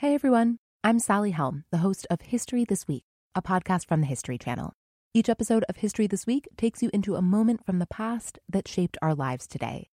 Hey 0.00 0.14
everyone, 0.14 0.60
I'm 0.82 0.98
Sally 0.98 1.32
Helm, 1.32 1.64
the 1.70 1.76
host 1.84 2.06
of 2.08 2.22
History 2.22 2.64
This 2.64 2.88
Week, 2.88 3.04
a 3.34 3.42
podcast 3.42 3.86
from 3.86 4.00
the 4.00 4.06
History 4.06 4.38
Channel. 4.38 4.72
Each 5.12 5.28
episode 5.28 5.62
of 5.68 5.76
History 5.76 6.06
This 6.06 6.26
Week 6.26 6.48
takes 6.56 6.82
you 6.82 6.88
into 6.94 7.16
a 7.16 7.20
moment 7.20 7.66
from 7.66 7.80
the 7.80 7.86
past 7.86 8.38
that 8.48 8.66
shaped 8.66 8.96
our 9.02 9.14
lives 9.14 9.46
today. 9.46 9.90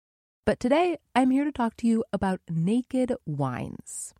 But 0.44 0.58
today, 0.58 0.96
I'm 1.14 1.30
here 1.30 1.44
to 1.44 1.52
talk 1.52 1.76
to 1.76 1.86
you 1.86 2.02
about 2.12 2.40
naked 2.50 3.14
wines. 3.26 4.12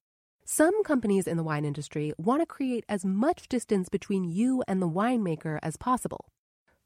Some 0.44 0.84
companies 0.84 1.26
in 1.26 1.36
the 1.36 1.42
wine 1.42 1.64
industry 1.64 2.12
want 2.16 2.42
to 2.42 2.46
create 2.46 2.84
as 2.88 3.04
much 3.04 3.48
distance 3.48 3.88
between 3.88 4.22
you 4.22 4.62
and 4.68 4.80
the 4.80 4.88
winemaker 4.88 5.58
as 5.64 5.76
possible. 5.76 6.26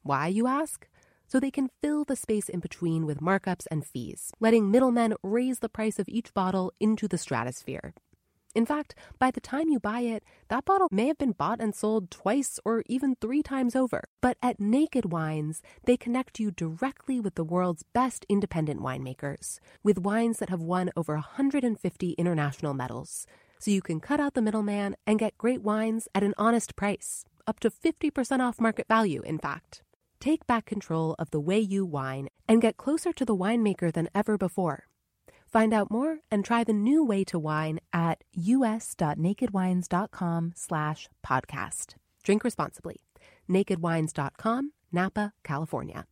Why, 0.04 0.28
you 0.28 0.46
ask? 0.46 0.88
So 1.28 1.38
they 1.38 1.50
can 1.50 1.68
fill 1.82 2.06
the 2.06 2.16
space 2.16 2.48
in 2.48 2.60
between 2.60 3.04
with 3.04 3.20
markups 3.20 3.66
and 3.70 3.84
fees, 3.84 4.32
letting 4.40 4.70
middlemen 4.70 5.12
raise 5.22 5.58
the 5.58 5.68
price 5.68 5.98
of 5.98 6.08
each 6.08 6.32
bottle 6.32 6.72
into 6.80 7.06
the 7.06 7.18
stratosphere. 7.18 7.92
In 8.56 8.64
fact, 8.64 8.94
by 9.18 9.30
the 9.30 9.40
time 9.40 9.68
you 9.68 9.78
buy 9.78 10.00
it, 10.00 10.24
that 10.48 10.64
bottle 10.64 10.88
may 10.90 11.08
have 11.08 11.18
been 11.18 11.32
bought 11.32 11.60
and 11.60 11.74
sold 11.74 12.10
twice 12.10 12.58
or 12.64 12.82
even 12.86 13.14
three 13.14 13.42
times 13.42 13.76
over. 13.76 14.04
But 14.22 14.38
at 14.42 14.58
Naked 14.58 15.12
Wines, 15.12 15.60
they 15.84 15.98
connect 15.98 16.40
you 16.40 16.50
directly 16.50 17.20
with 17.20 17.34
the 17.34 17.44
world's 17.44 17.84
best 17.92 18.24
independent 18.30 18.80
winemakers, 18.80 19.60
with 19.82 19.98
wines 19.98 20.38
that 20.38 20.48
have 20.48 20.62
won 20.62 20.90
over 20.96 21.12
150 21.16 22.12
international 22.12 22.72
medals. 22.72 23.26
So 23.58 23.70
you 23.70 23.82
can 23.82 24.00
cut 24.00 24.20
out 24.20 24.32
the 24.32 24.40
middleman 24.40 24.96
and 25.06 25.18
get 25.18 25.36
great 25.36 25.60
wines 25.60 26.08
at 26.14 26.24
an 26.24 26.32
honest 26.38 26.76
price, 26.76 27.26
up 27.46 27.60
to 27.60 27.70
50% 27.70 28.40
off 28.40 28.58
market 28.58 28.88
value, 28.88 29.20
in 29.20 29.38
fact. 29.38 29.82
Take 30.18 30.46
back 30.46 30.64
control 30.64 31.14
of 31.18 31.30
the 31.30 31.40
way 31.40 31.58
you 31.58 31.84
wine 31.84 32.30
and 32.48 32.62
get 32.62 32.78
closer 32.78 33.12
to 33.12 33.24
the 33.26 33.36
winemaker 33.36 33.92
than 33.92 34.08
ever 34.14 34.38
before. 34.38 34.86
Find 35.46 35.72
out 35.72 35.90
more 35.90 36.18
and 36.30 36.44
try 36.44 36.64
the 36.64 36.72
new 36.72 37.04
way 37.04 37.24
to 37.24 37.38
wine 37.38 37.80
at 37.92 38.22
us.nakedwines.com 38.36 40.52
slash 40.56 41.08
podcast. 41.26 41.94
Drink 42.22 42.44
responsibly. 42.44 43.02
nakedwines.com, 43.48 44.72
Napa, 44.92 45.32
California. 45.44 46.06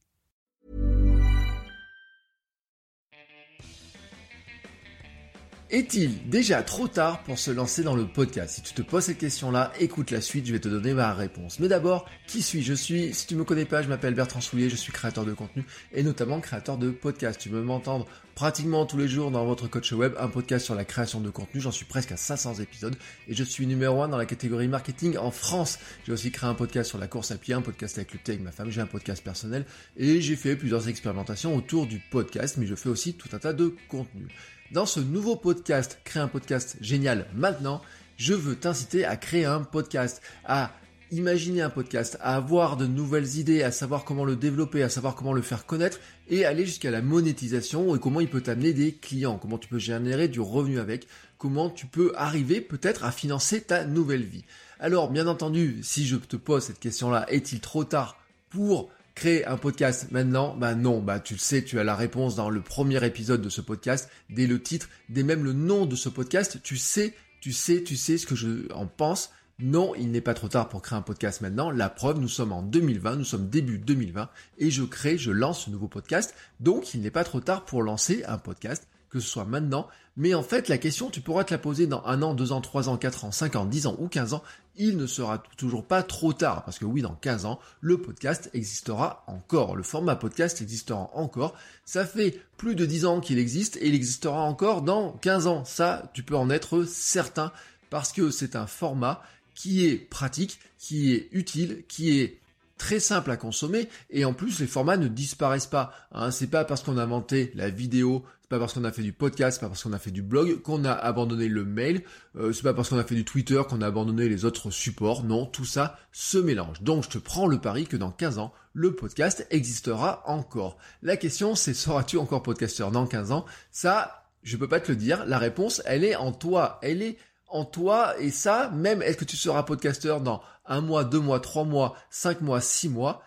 Est-il 5.74 6.28
déjà 6.28 6.62
trop 6.62 6.86
tard 6.86 7.24
pour 7.24 7.36
se 7.36 7.50
lancer 7.50 7.82
dans 7.82 7.96
le 7.96 8.06
podcast? 8.06 8.54
Si 8.54 8.62
tu 8.62 8.74
te 8.74 8.82
poses 8.82 9.06
cette 9.06 9.18
question-là, 9.18 9.72
écoute 9.80 10.12
la 10.12 10.20
suite, 10.20 10.46
je 10.46 10.52
vais 10.52 10.60
te 10.60 10.68
donner 10.68 10.94
ma 10.94 11.12
réponse. 11.12 11.58
Mais 11.58 11.66
d'abord, 11.66 12.08
qui 12.28 12.42
suis-je? 12.42 12.74
Suis, 12.74 13.12
si 13.12 13.26
tu 13.26 13.34
me 13.34 13.42
connais 13.42 13.64
pas, 13.64 13.82
je 13.82 13.88
m'appelle 13.88 14.14
Bertrand 14.14 14.40
Soulier, 14.40 14.70
je 14.70 14.76
suis 14.76 14.92
créateur 14.92 15.24
de 15.24 15.32
contenu 15.32 15.64
et 15.92 16.04
notamment 16.04 16.38
créateur 16.38 16.78
de 16.78 16.90
podcast. 16.90 17.40
Tu 17.40 17.48
peux 17.48 17.60
m'entendre 17.60 18.06
pratiquement 18.36 18.86
tous 18.86 18.98
les 18.98 19.08
jours 19.08 19.32
dans 19.32 19.44
votre 19.44 19.66
coach 19.66 19.90
web, 19.90 20.14
un 20.20 20.28
podcast 20.28 20.64
sur 20.64 20.76
la 20.76 20.84
création 20.84 21.20
de 21.20 21.30
contenu. 21.30 21.60
J'en 21.60 21.72
suis 21.72 21.86
presque 21.86 22.12
à 22.12 22.16
500 22.16 22.60
épisodes 22.60 22.94
et 23.26 23.34
je 23.34 23.42
suis 23.42 23.66
numéro 23.66 24.00
1 24.00 24.06
dans 24.06 24.16
la 24.16 24.26
catégorie 24.26 24.68
marketing 24.68 25.16
en 25.18 25.32
France. 25.32 25.80
J'ai 26.06 26.12
aussi 26.12 26.30
créé 26.30 26.48
un 26.48 26.54
podcast 26.54 26.88
sur 26.88 26.98
la 26.98 27.08
course 27.08 27.32
à 27.32 27.36
pied, 27.36 27.52
un 27.52 27.62
podcast 27.62 27.98
avec 27.98 28.12
le 28.12 28.20
thé 28.20 28.32
avec 28.32 28.44
ma 28.44 28.52
femme, 28.52 28.70
j'ai 28.70 28.80
un 28.80 28.86
podcast 28.86 29.24
personnel 29.24 29.66
et 29.96 30.20
j'ai 30.20 30.36
fait 30.36 30.54
plusieurs 30.54 30.88
expérimentations 30.88 31.56
autour 31.56 31.88
du 31.88 31.98
podcast, 31.98 32.58
mais 32.58 32.66
je 32.66 32.76
fais 32.76 32.88
aussi 32.88 33.14
tout 33.14 33.28
un 33.32 33.38
tas 33.38 33.52
de 33.52 33.74
contenus. 33.88 34.28
Dans 34.72 34.86
ce 34.86 34.98
nouveau 34.98 35.36
podcast, 35.36 36.00
créer 36.04 36.22
un 36.22 36.28
podcast 36.28 36.78
génial 36.80 37.26
maintenant, 37.34 37.82
je 38.16 38.32
veux 38.32 38.56
t'inciter 38.56 39.04
à 39.04 39.16
créer 39.16 39.44
un 39.44 39.60
podcast, 39.60 40.22
à 40.46 40.72
imaginer 41.10 41.60
un 41.60 41.68
podcast, 41.70 42.16
à 42.22 42.34
avoir 42.34 42.78
de 42.78 42.86
nouvelles 42.86 43.36
idées, 43.36 43.62
à 43.62 43.70
savoir 43.70 44.04
comment 44.04 44.24
le 44.24 44.36
développer, 44.36 44.82
à 44.82 44.88
savoir 44.88 45.14
comment 45.14 45.34
le 45.34 45.42
faire 45.42 45.66
connaître 45.66 46.00
et 46.28 46.46
aller 46.46 46.64
jusqu'à 46.64 46.90
la 46.90 47.02
monétisation 47.02 47.94
et 47.94 48.00
comment 48.00 48.20
il 48.20 48.28
peut 48.28 48.40
t'amener 48.40 48.72
des 48.72 48.92
clients, 48.92 49.38
comment 49.38 49.58
tu 49.58 49.68
peux 49.68 49.78
générer 49.78 50.28
du 50.28 50.40
revenu 50.40 50.78
avec, 50.78 51.06
comment 51.36 51.68
tu 51.68 51.86
peux 51.86 52.12
arriver 52.16 52.62
peut-être 52.62 53.04
à 53.04 53.12
financer 53.12 53.60
ta 53.60 53.84
nouvelle 53.84 54.24
vie. 54.24 54.46
Alors, 54.80 55.10
bien 55.10 55.26
entendu, 55.26 55.80
si 55.82 56.06
je 56.06 56.16
te 56.16 56.36
pose 56.36 56.64
cette 56.64 56.80
question-là, 56.80 57.26
est-il 57.28 57.60
trop 57.60 57.84
tard 57.84 58.18
pour 58.48 58.90
créer 59.14 59.46
un 59.46 59.56
podcast 59.56 60.10
maintenant? 60.10 60.56
Bah 60.56 60.74
non, 60.74 61.00
bah 61.00 61.20
tu 61.20 61.34
le 61.34 61.38
sais, 61.38 61.62
tu 61.62 61.78
as 61.78 61.84
la 61.84 61.94
réponse 61.94 62.36
dans 62.36 62.50
le 62.50 62.60
premier 62.60 63.04
épisode 63.04 63.42
de 63.42 63.48
ce 63.48 63.60
podcast, 63.60 64.08
dès 64.30 64.46
le 64.46 64.60
titre, 64.60 64.88
dès 65.08 65.22
même 65.22 65.44
le 65.44 65.52
nom 65.52 65.86
de 65.86 65.96
ce 65.96 66.08
podcast, 66.08 66.60
tu 66.62 66.76
sais, 66.76 67.14
tu 67.40 67.52
sais, 67.52 67.82
tu 67.82 67.96
sais 67.96 68.18
ce 68.18 68.26
que 68.26 68.34
je 68.34 68.72
en 68.72 68.86
pense. 68.86 69.30
Non, 69.60 69.94
il 69.94 70.10
n'est 70.10 70.20
pas 70.20 70.34
trop 70.34 70.48
tard 70.48 70.68
pour 70.68 70.82
créer 70.82 70.98
un 70.98 71.02
podcast 71.02 71.40
maintenant. 71.40 71.70
La 71.70 71.88
preuve, 71.88 72.18
nous 72.18 72.28
sommes 72.28 72.50
en 72.50 72.62
2020, 72.62 73.16
nous 73.16 73.24
sommes 73.24 73.48
début 73.48 73.78
2020 73.78 74.28
et 74.58 74.70
je 74.72 74.82
crée, 74.82 75.16
je 75.16 75.30
lance 75.30 75.66
ce 75.66 75.70
nouveau 75.70 75.86
podcast. 75.86 76.34
Donc, 76.58 76.92
il 76.92 77.02
n'est 77.02 77.12
pas 77.12 77.22
trop 77.22 77.40
tard 77.40 77.64
pour 77.64 77.82
lancer 77.82 78.24
un 78.26 78.38
podcast 78.38 78.88
que 79.14 79.20
ce 79.20 79.28
soit 79.28 79.44
maintenant. 79.44 79.86
Mais 80.16 80.34
en 80.34 80.42
fait, 80.42 80.68
la 80.68 80.76
question, 80.76 81.08
tu 81.08 81.20
pourras 81.20 81.44
te 81.44 81.54
la 81.54 81.58
poser 81.58 81.86
dans 81.86 82.02
un 82.04 82.20
an, 82.20 82.34
deux 82.34 82.50
ans, 82.50 82.60
trois 82.60 82.88
ans, 82.88 82.96
quatre 82.96 83.24
ans, 83.24 83.30
cinq 83.30 83.54
ans, 83.54 83.64
dix 83.64 83.86
ans 83.86 83.94
ou 84.00 84.08
quinze 84.08 84.34
ans. 84.34 84.42
Il 84.74 84.96
ne 84.96 85.06
sera 85.06 85.40
toujours 85.56 85.84
pas 85.84 86.02
trop 86.02 86.32
tard. 86.32 86.64
Parce 86.64 86.80
que 86.80 86.84
oui, 86.84 87.00
dans 87.00 87.14
15 87.14 87.44
ans, 87.44 87.60
le 87.80 87.96
podcast 87.98 88.50
existera 88.54 89.22
encore. 89.28 89.76
Le 89.76 89.84
format 89.84 90.16
podcast 90.16 90.60
existera 90.60 91.10
encore. 91.14 91.54
Ça 91.84 92.04
fait 92.04 92.40
plus 92.56 92.74
de 92.74 92.86
dix 92.86 93.06
ans 93.06 93.20
qu'il 93.20 93.38
existe 93.38 93.76
et 93.76 93.86
il 93.86 93.94
existera 93.94 94.40
encore 94.40 94.82
dans 94.82 95.12
15 95.12 95.46
ans. 95.46 95.64
Ça, 95.64 96.10
tu 96.12 96.24
peux 96.24 96.36
en 96.36 96.50
être 96.50 96.82
certain 96.82 97.52
parce 97.88 98.12
que 98.12 98.32
c'est 98.32 98.56
un 98.56 98.66
format 98.66 99.22
qui 99.54 99.86
est 99.86 99.94
pratique, 99.94 100.58
qui 100.80 101.12
est 101.12 101.28
utile, 101.30 101.84
qui 101.86 102.18
est 102.18 102.40
très 102.78 103.00
simple 103.00 103.30
à 103.30 103.36
consommer 103.36 103.88
et 104.10 104.24
en 104.24 104.32
plus 104.32 104.60
les 104.60 104.66
formats 104.66 104.96
ne 104.96 105.08
disparaissent 105.08 105.66
pas. 105.66 105.92
Hein. 106.12 106.30
C'est 106.30 106.48
pas 106.48 106.64
parce 106.64 106.82
qu'on 106.82 106.98
a 106.98 107.02
inventé 107.02 107.52
la 107.54 107.70
vidéo, 107.70 108.24
c'est 108.42 108.48
pas 108.48 108.58
parce 108.58 108.72
qu'on 108.72 108.84
a 108.84 108.92
fait 108.92 109.02
du 109.02 109.12
podcast, 109.12 109.56
c'est 109.56 109.60
pas 109.60 109.68
parce 109.68 109.82
qu'on 109.82 109.92
a 109.92 109.98
fait 109.98 110.10
du 110.10 110.22
blog 110.22 110.60
qu'on 110.62 110.84
a 110.84 110.92
abandonné 110.92 111.48
le 111.48 111.64
mail, 111.64 112.02
euh, 112.36 112.52
c'est 112.52 112.62
pas 112.62 112.74
parce 112.74 112.88
qu'on 112.88 112.98
a 112.98 113.04
fait 113.04 113.14
du 113.14 113.24
Twitter 113.24 113.60
qu'on 113.68 113.80
a 113.80 113.86
abandonné 113.86 114.28
les 114.28 114.44
autres 114.44 114.70
supports. 114.70 115.24
Non, 115.24 115.46
tout 115.46 115.64
ça 115.64 115.98
se 116.12 116.38
mélange. 116.38 116.82
Donc 116.82 117.04
je 117.04 117.10
te 117.10 117.18
prends 117.18 117.46
le 117.46 117.60
pari 117.60 117.86
que 117.86 117.96
dans 117.96 118.10
15 118.10 118.38
ans, 118.38 118.52
le 118.72 118.94
podcast 118.94 119.46
existera 119.50 120.22
encore. 120.26 120.78
La 121.02 121.16
question 121.16 121.54
c'est 121.54 121.74
seras-tu 121.74 122.18
encore 122.18 122.42
podcasteur 122.42 122.90
dans 122.90 123.06
15 123.06 123.32
ans? 123.32 123.44
Ça, 123.70 124.24
je 124.42 124.56
peux 124.56 124.68
pas 124.68 124.80
te 124.80 124.92
le 124.92 124.96
dire. 124.96 125.24
La 125.26 125.38
réponse, 125.38 125.82
elle 125.86 126.04
est 126.04 126.16
en 126.16 126.32
toi. 126.32 126.78
Elle 126.82 127.02
est 127.02 127.16
en 127.48 127.64
toi 127.64 128.18
et 128.18 128.30
ça, 128.30 128.70
même 128.70 129.02
est-ce 129.02 129.16
que 129.16 129.24
tu 129.24 129.36
seras 129.36 129.62
podcasteur 129.62 130.20
dans 130.20 130.42
un 130.66 130.80
mois, 130.80 131.04
deux 131.04 131.20
mois, 131.20 131.40
trois 131.40 131.64
mois, 131.64 131.96
cinq 132.10 132.40
mois, 132.40 132.60
six 132.60 132.88
mois 132.88 133.22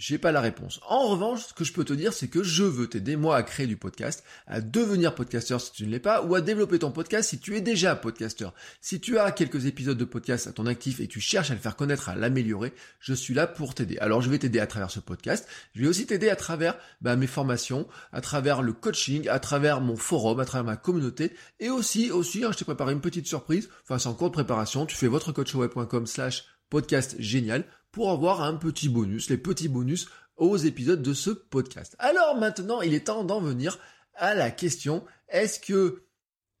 j'ai 0.00 0.16
pas 0.16 0.32
la 0.32 0.40
réponse. 0.40 0.80
En 0.88 1.08
revanche, 1.08 1.44
ce 1.48 1.52
que 1.52 1.62
je 1.62 1.74
peux 1.74 1.84
te 1.84 1.92
dire, 1.92 2.14
c'est 2.14 2.28
que 2.28 2.42
je 2.42 2.64
veux 2.64 2.86
t'aider, 2.86 3.16
moi, 3.16 3.36
à 3.36 3.42
créer 3.42 3.66
du 3.66 3.76
podcast, 3.76 4.24
à 4.46 4.62
devenir 4.62 5.14
podcasteur 5.14 5.60
si 5.60 5.72
tu 5.72 5.84
ne 5.84 5.90
l'es 5.90 6.00
pas, 6.00 6.22
ou 6.22 6.34
à 6.34 6.40
développer 6.40 6.78
ton 6.78 6.90
podcast 6.90 7.28
si 7.28 7.38
tu 7.38 7.54
es 7.54 7.60
déjà 7.60 7.94
podcasteur. 7.96 8.54
Si 8.80 8.98
tu 8.98 9.18
as 9.18 9.30
quelques 9.30 9.66
épisodes 9.66 9.98
de 9.98 10.06
podcast 10.06 10.46
à 10.46 10.52
ton 10.52 10.64
actif 10.64 11.00
et 11.00 11.06
tu 11.06 11.20
cherches 11.20 11.50
à 11.50 11.54
le 11.54 11.60
faire 11.60 11.76
connaître, 11.76 12.08
à 12.08 12.16
l'améliorer, 12.16 12.72
je 12.98 13.12
suis 13.12 13.34
là 13.34 13.46
pour 13.46 13.74
t'aider. 13.74 13.98
Alors, 13.98 14.22
je 14.22 14.30
vais 14.30 14.38
t'aider 14.38 14.58
à 14.58 14.66
travers 14.66 14.90
ce 14.90 15.00
podcast. 15.00 15.46
Je 15.74 15.82
vais 15.82 15.88
aussi 15.88 16.06
t'aider 16.06 16.30
à 16.30 16.36
travers 16.36 16.78
bah, 17.02 17.16
mes 17.16 17.26
formations, 17.26 17.86
à 18.10 18.22
travers 18.22 18.62
le 18.62 18.72
coaching, 18.72 19.28
à 19.28 19.38
travers 19.38 19.82
mon 19.82 19.96
forum, 19.96 20.40
à 20.40 20.46
travers 20.46 20.64
ma 20.64 20.76
communauté, 20.78 21.34
et 21.58 21.68
aussi, 21.68 22.10
aussi, 22.10 22.42
hein, 22.42 22.52
je 22.52 22.56
t'ai 22.56 22.64
préparé 22.64 22.94
une 22.94 23.02
petite 23.02 23.26
surprise. 23.26 23.68
Enfin, 23.82 23.98
c'est 23.98 24.08
en 24.08 24.14
cours 24.14 24.28
de 24.28 24.34
préparation. 24.34 24.86
Tu 24.86 24.96
fais 24.96 25.08
votrecoachweb.com 25.08 26.06
slash 26.06 26.46
podcast 26.70 27.16
génial 27.18 27.64
pour 27.92 28.10
avoir 28.10 28.42
un 28.42 28.54
petit 28.54 28.88
bonus, 28.88 29.30
les 29.30 29.38
petits 29.38 29.68
bonus 29.68 30.08
aux 30.36 30.56
épisodes 30.56 31.02
de 31.02 31.14
ce 31.14 31.30
podcast. 31.30 31.96
Alors 31.98 32.36
maintenant, 32.36 32.80
il 32.80 32.94
est 32.94 33.06
temps 33.06 33.24
d'en 33.24 33.40
venir 33.40 33.78
à 34.14 34.34
la 34.34 34.50
question, 34.50 35.04
est-ce 35.28 35.60
que 35.60 36.04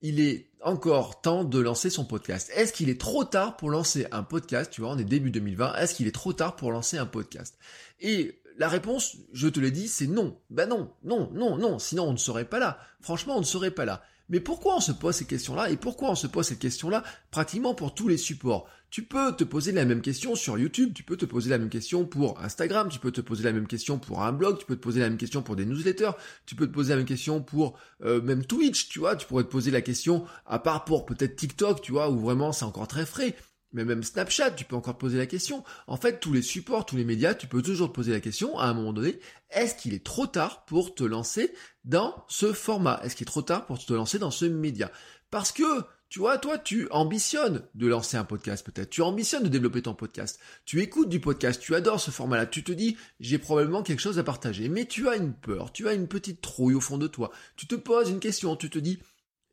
il 0.02 0.20
est 0.20 0.50
encore 0.62 1.20
temps 1.20 1.44
de 1.44 1.58
lancer 1.58 1.90
son 1.90 2.04
podcast? 2.04 2.50
Est-ce 2.54 2.72
qu'il 2.72 2.88
est 2.88 3.00
trop 3.00 3.24
tard 3.24 3.56
pour 3.56 3.70
lancer 3.70 4.06
un 4.12 4.22
podcast? 4.22 4.70
Tu 4.72 4.80
vois, 4.80 4.90
on 4.90 4.98
est 4.98 5.04
début 5.04 5.30
2020, 5.30 5.76
est-ce 5.76 5.94
qu'il 5.94 6.06
est 6.06 6.14
trop 6.14 6.32
tard 6.32 6.56
pour 6.56 6.72
lancer 6.72 6.96
un 6.96 7.06
podcast? 7.06 7.58
Et 8.00 8.40
la 8.56 8.68
réponse, 8.68 9.16
je 9.32 9.48
te 9.48 9.60
l'ai 9.60 9.70
dit, 9.70 9.88
c'est 9.88 10.06
non. 10.06 10.38
Ben 10.50 10.68
non, 10.68 10.92
non, 11.02 11.30
non, 11.32 11.56
non, 11.56 11.78
sinon 11.78 12.04
on 12.04 12.12
ne 12.12 12.18
serait 12.18 12.44
pas 12.44 12.58
là. 12.58 12.78
Franchement, 13.00 13.36
on 13.36 13.40
ne 13.40 13.44
serait 13.44 13.70
pas 13.70 13.84
là. 13.84 14.02
Mais 14.30 14.40
pourquoi 14.40 14.76
on 14.76 14.80
se 14.80 14.92
pose 14.92 15.16
ces 15.16 15.26
questions-là 15.26 15.70
et 15.70 15.76
pourquoi 15.76 16.10
on 16.10 16.14
se 16.14 16.26
pose 16.26 16.46
cette 16.46 16.60
question-là 16.60 17.02
pratiquement 17.30 17.74
pour 17.74 17.94
tous 17.94 18.08
les 18.08 18.16
supports? 18.16 18.68
Tu 18.90 19.02
peux 19.02 19.32
te 19.36 19.44
poser 19.44 19.70
la 19.72 19.84
même 19.84 20.02
question 20.02 20.34
sur 20.34 20.58
YouTube, 20.58 20.92
tu 20.94 21.02
peux 21.02 21.16
te 21.16 21.24
poser 21.24 21.50
la 21.50 21.58
même 21.58 21.68
question 21.68 22.04
pour 22.04 22.40
Instagram, 22.40 22.88
tu 22.88 22.98
peux 22.98 23.12
te 23.12 23.20
poser 23.20 23.44
la 23.44 23.52
même 23.52 23.66
question 23.66 23.98
pour 23.98 24.22
un 24.22 24.32
blog, 24.32 24.58
tu 24.58 24.66
peux 24.66 24.76
te 24.76 24.80
poser 24.80 25.00
la 25.00 25.08
même 25.08 25.18
question 25.18 25.42
pour 25.42 25.54
des 25.54 25.64
newsletters, 25.64 26.12
tu 26.46 26.54
peux 26.56 26.66
te 26.66 26.72
poser 26.72 26.90
la 26.90 26.96
même 26.96 27.06
question 27.06 27.40
pour 27.40 27.78
euh, 28.04 28.20
même 28.22 28.44
Twitch, 28.44 28.88
tu 28.88 28.98
vois, 29.00 29.14
tu 29.14 29.26
pourrais 29.26 29.44
te 29.44 29.48
poser 29.48 29.70
la 29.70 29.80
question 29.80 30.24
à 30.46 30.58
part 30.58 30.84
pour 30.84 31.06
peut-être 31.06 31.36
TikTok, 31.36 31.82
tu 31.82 31.92
vois, 31.92 32.10
où 32.10 32.18
vraiment 32.18 32.52
c'est 32.52 32.64
encore 32.64 32.88
très 32.88 33.06
frais. 33.06 33.36
Mais 33.72 33.84
même 33.84 34.02
Snapchat, 34.02 34.52
tu 34.52 34.64
peux 34.64 34.76
encore 34.76 34.98
poser 34.98 35.18
la 35.18 35.26
question. 35.26 35.62
En 35.86 35.96
fait, 35.96 36.18
tous 36.18 36.32
les 36.32 36.42
supports, 36.42 36.86
tous 36.86 36.96
les 36.96 37.04
médias, 37.04 37.34
tu 37.34 37.46
peux 37.46 37.62
toujours 37.62 37.88
te 37.88 37.94
poser 37.94 38.12
la 38.12 38.20
question 38.20 38.58
à 38.58 38.66
un 38.66 38.74
moment 38.74 38.92
donné, 38.92 39.20
est-ce 39.50 39.74
qu'il 39.74 39.94
est 39.94 40.04
trop 40.04 40.26
tard 40.26 40.64
pour 40.64 40.94
te 40.94 41.04
lancer 41.04 41.52
dans 41.84 42.24
ce 42.28 42.52
format? 42.52 43.00
Est-ce 43.04 43.14
qu'il 43.14 43.24
est 43.24 43.26
trop 43.26 43.42
tard 43.42 43.66
pour 43.66 43.78
te 43.84 43.92
lancer 43.92 44.18
dans 44.18 44.32
ce 44.32 44.44
média? 44.44 44.90
Parce 45.30 45.52
que, 45.52 45.82
tu 46.08 46.18
vois, 46.18 46.38
toi, 46.38 46.58
tu 46.58 46.88
ambitionnes 46.90 47.62
de 47.76 47.86
lancer 47.86 48.16
un 48.16 48.24
podcast 48.24 48.66
peut-être. 48.66 48.90
Tu 48.90 49.02
ambitionnes 49.02 49.44
de 49.44 49.48
développer 49.48 49.82
ton 49.82 49.94
podcast. 49.94 50.40
Tu 50.64 50.80
écoutes 50.80 51.08
du 51.08 51.20
podcast, 51.20 51.60
tu 51.60 51.76
adores 51.76 52.00
ce 52.00 52.10
format-là. 52.10 52.46
Tu 52.46 52.64
te 52.64 52.72
dis, 52.72 52.96
j'ai 53.20 53.38
probablement 53.38 53.84
quelque 53.84 54.00
chose 54.00 54.18
à 54.18 54.24
partager. 54.24 54.68
Mais 54.68 54.86
tu 54.86 55.08
as 55.08 55.14
une 55.14 55.32
peur, 55.32 55.72
tu 55.72 55.86
as 55.86 55.92
une 55.92 56.08
petite 56.08 56.40
trouille 56.40 56.74
au 56.74 56.80
fond 56.80 56.98
de 56.98 57.06
toi. 57.06 57.30
Tu 57.54 57.68
te 57.68 57.76
poses 57.76 58.10
une 58.10 58.18
question, 58.18 58.56
tu 58.56 58.68
te 58.68 58.80
dis, 58.80 58.98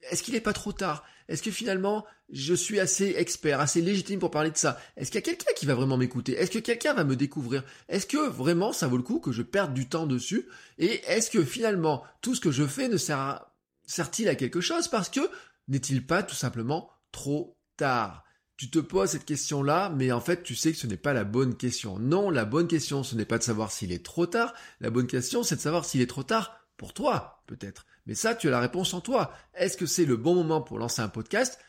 est-ce 0.10 0.24
qu'il 0.24 0.34
n'est 0.34 0.42
pas 0.42 0.54
trop 0.54 0.72
tard? 0.72 1.04
Est-ce 1.28 1.44
que 1.44 1.52
finalement 1.52 2.06
je 2.30 2.54
suis 2.54 2.80
assez 2.80 3.16
expert, 3.18 3.60
assez 3.60 3.82
légitime 3.82 4.20
pour 4.20 4.32
parler 4.32 4.52
de 4.52 4.58
ça? 4.58 4.80
Est-ce 4.96 5.12
qu'il 5.12 5.20
y 5.20 5.24
a 5.24 5.26
quelqu'un 5.26 5.54
qui 5.56 5.66
va 5.66 5.76
vraiment 5.76 5.98
m'écouter? 5.98 6.34
Est-ce 6.34 6.52
que 6.52 6.60
quelqu'un 6.60 6.94
va 6.94 7.04
me 7.04 7.16
découvrir? 7.16 7.64
Est-ce 7.90 8.06
que 8.06 8.30
vraiment 8.30 8.74
ça 8.74 8.88
vaut 8.88 8.98
le 8.98 9.04
coup 9.04 9.20
que 9.20 9.32
je 9.32 9.42
perde 9.42 9.74
du 9.74 9.90
temps 9.90 10.08
dessus? 10.08 10.48
Et 10.78 11.02
est-ce 11.08 11.30
que 11.30 11.44
finalement 11.44 12.04
tout 12.22 12.36
ce 12.36 12.42
que 12.42 12.52
je 12.52 12.66
fais 12.66 12.88
ne 12.88 12.98
sert-il 12.98 14.30
à 14.30 14.36
quelque 14.36 14.62
chose? 14.62 14.88
Parce 14.88 15.10
que 15.10 15.30
n'est-il 15.68 16.06
pas 16.06 16.24
tout 16.24 16.36
simplement 16.36 16.90
trop 17.12 17.58
tard? 17.76 18.24
Tu 18.56 18.72
te 18.72 18.80
poses 18.80 19.12
cette 19.12 19.26
question-là, 19.26 19.94
mais 19.96 20.12
en 20.12 20.20
fait, 20.20 20.42
tu 20.42 20.56
sais 20.56 20.72
que 20.72 20.80
ce 20.80 20.88
n'est 20.88 20.98
pas 20.98 21.14
la 21.14 21.24
bonne 21.24 21.56
question. 21.56 22.00
Non, 22.00 22.32
la 22.32 22.44
bonne 22.44 22.68
question, 22.68 23.04
ce 23.04 23.16
n'est 23.16 23.26
pas 23.26 23.38
de 23.38 23.44
savoir 23.44 23.72
s'il 23.72 23.92
est 23.92 24.04
trop 24.04 24.26
tard. 24.26 24.54
La 24.80 24.90
bonne 24.90 25.06
question, 25.06 25.44
c'est 25.44 25.58
de 25.58 25.62
savoir 25.62 25.86
s'il 25.86 26.02
est 26.02 26.08
trop 26.08 26.24
tard 26.24 26.58
pour 26.76 26.94
toi, 26.96 27.44
peut-être. 27.46 27.86
Mais 28.08 28.16
ça, 28.16 28.34
tu 28.34 28.48
as 28.48 28.52
la 28.52 28.62
réponse 28.62 28.94
en 28.94 29.02
toi. 29.02 29.34
Est-ce 29.54 29.78
que 29.78 29.86
c'est 29.86 30.06
le 30.06 30.16
bon 30.16 30.34
moment 30.34 30.62
pour 30.62 30.80
lancer 30.80 31.02
un 31.02 31.10
podcast? 31.10 31.60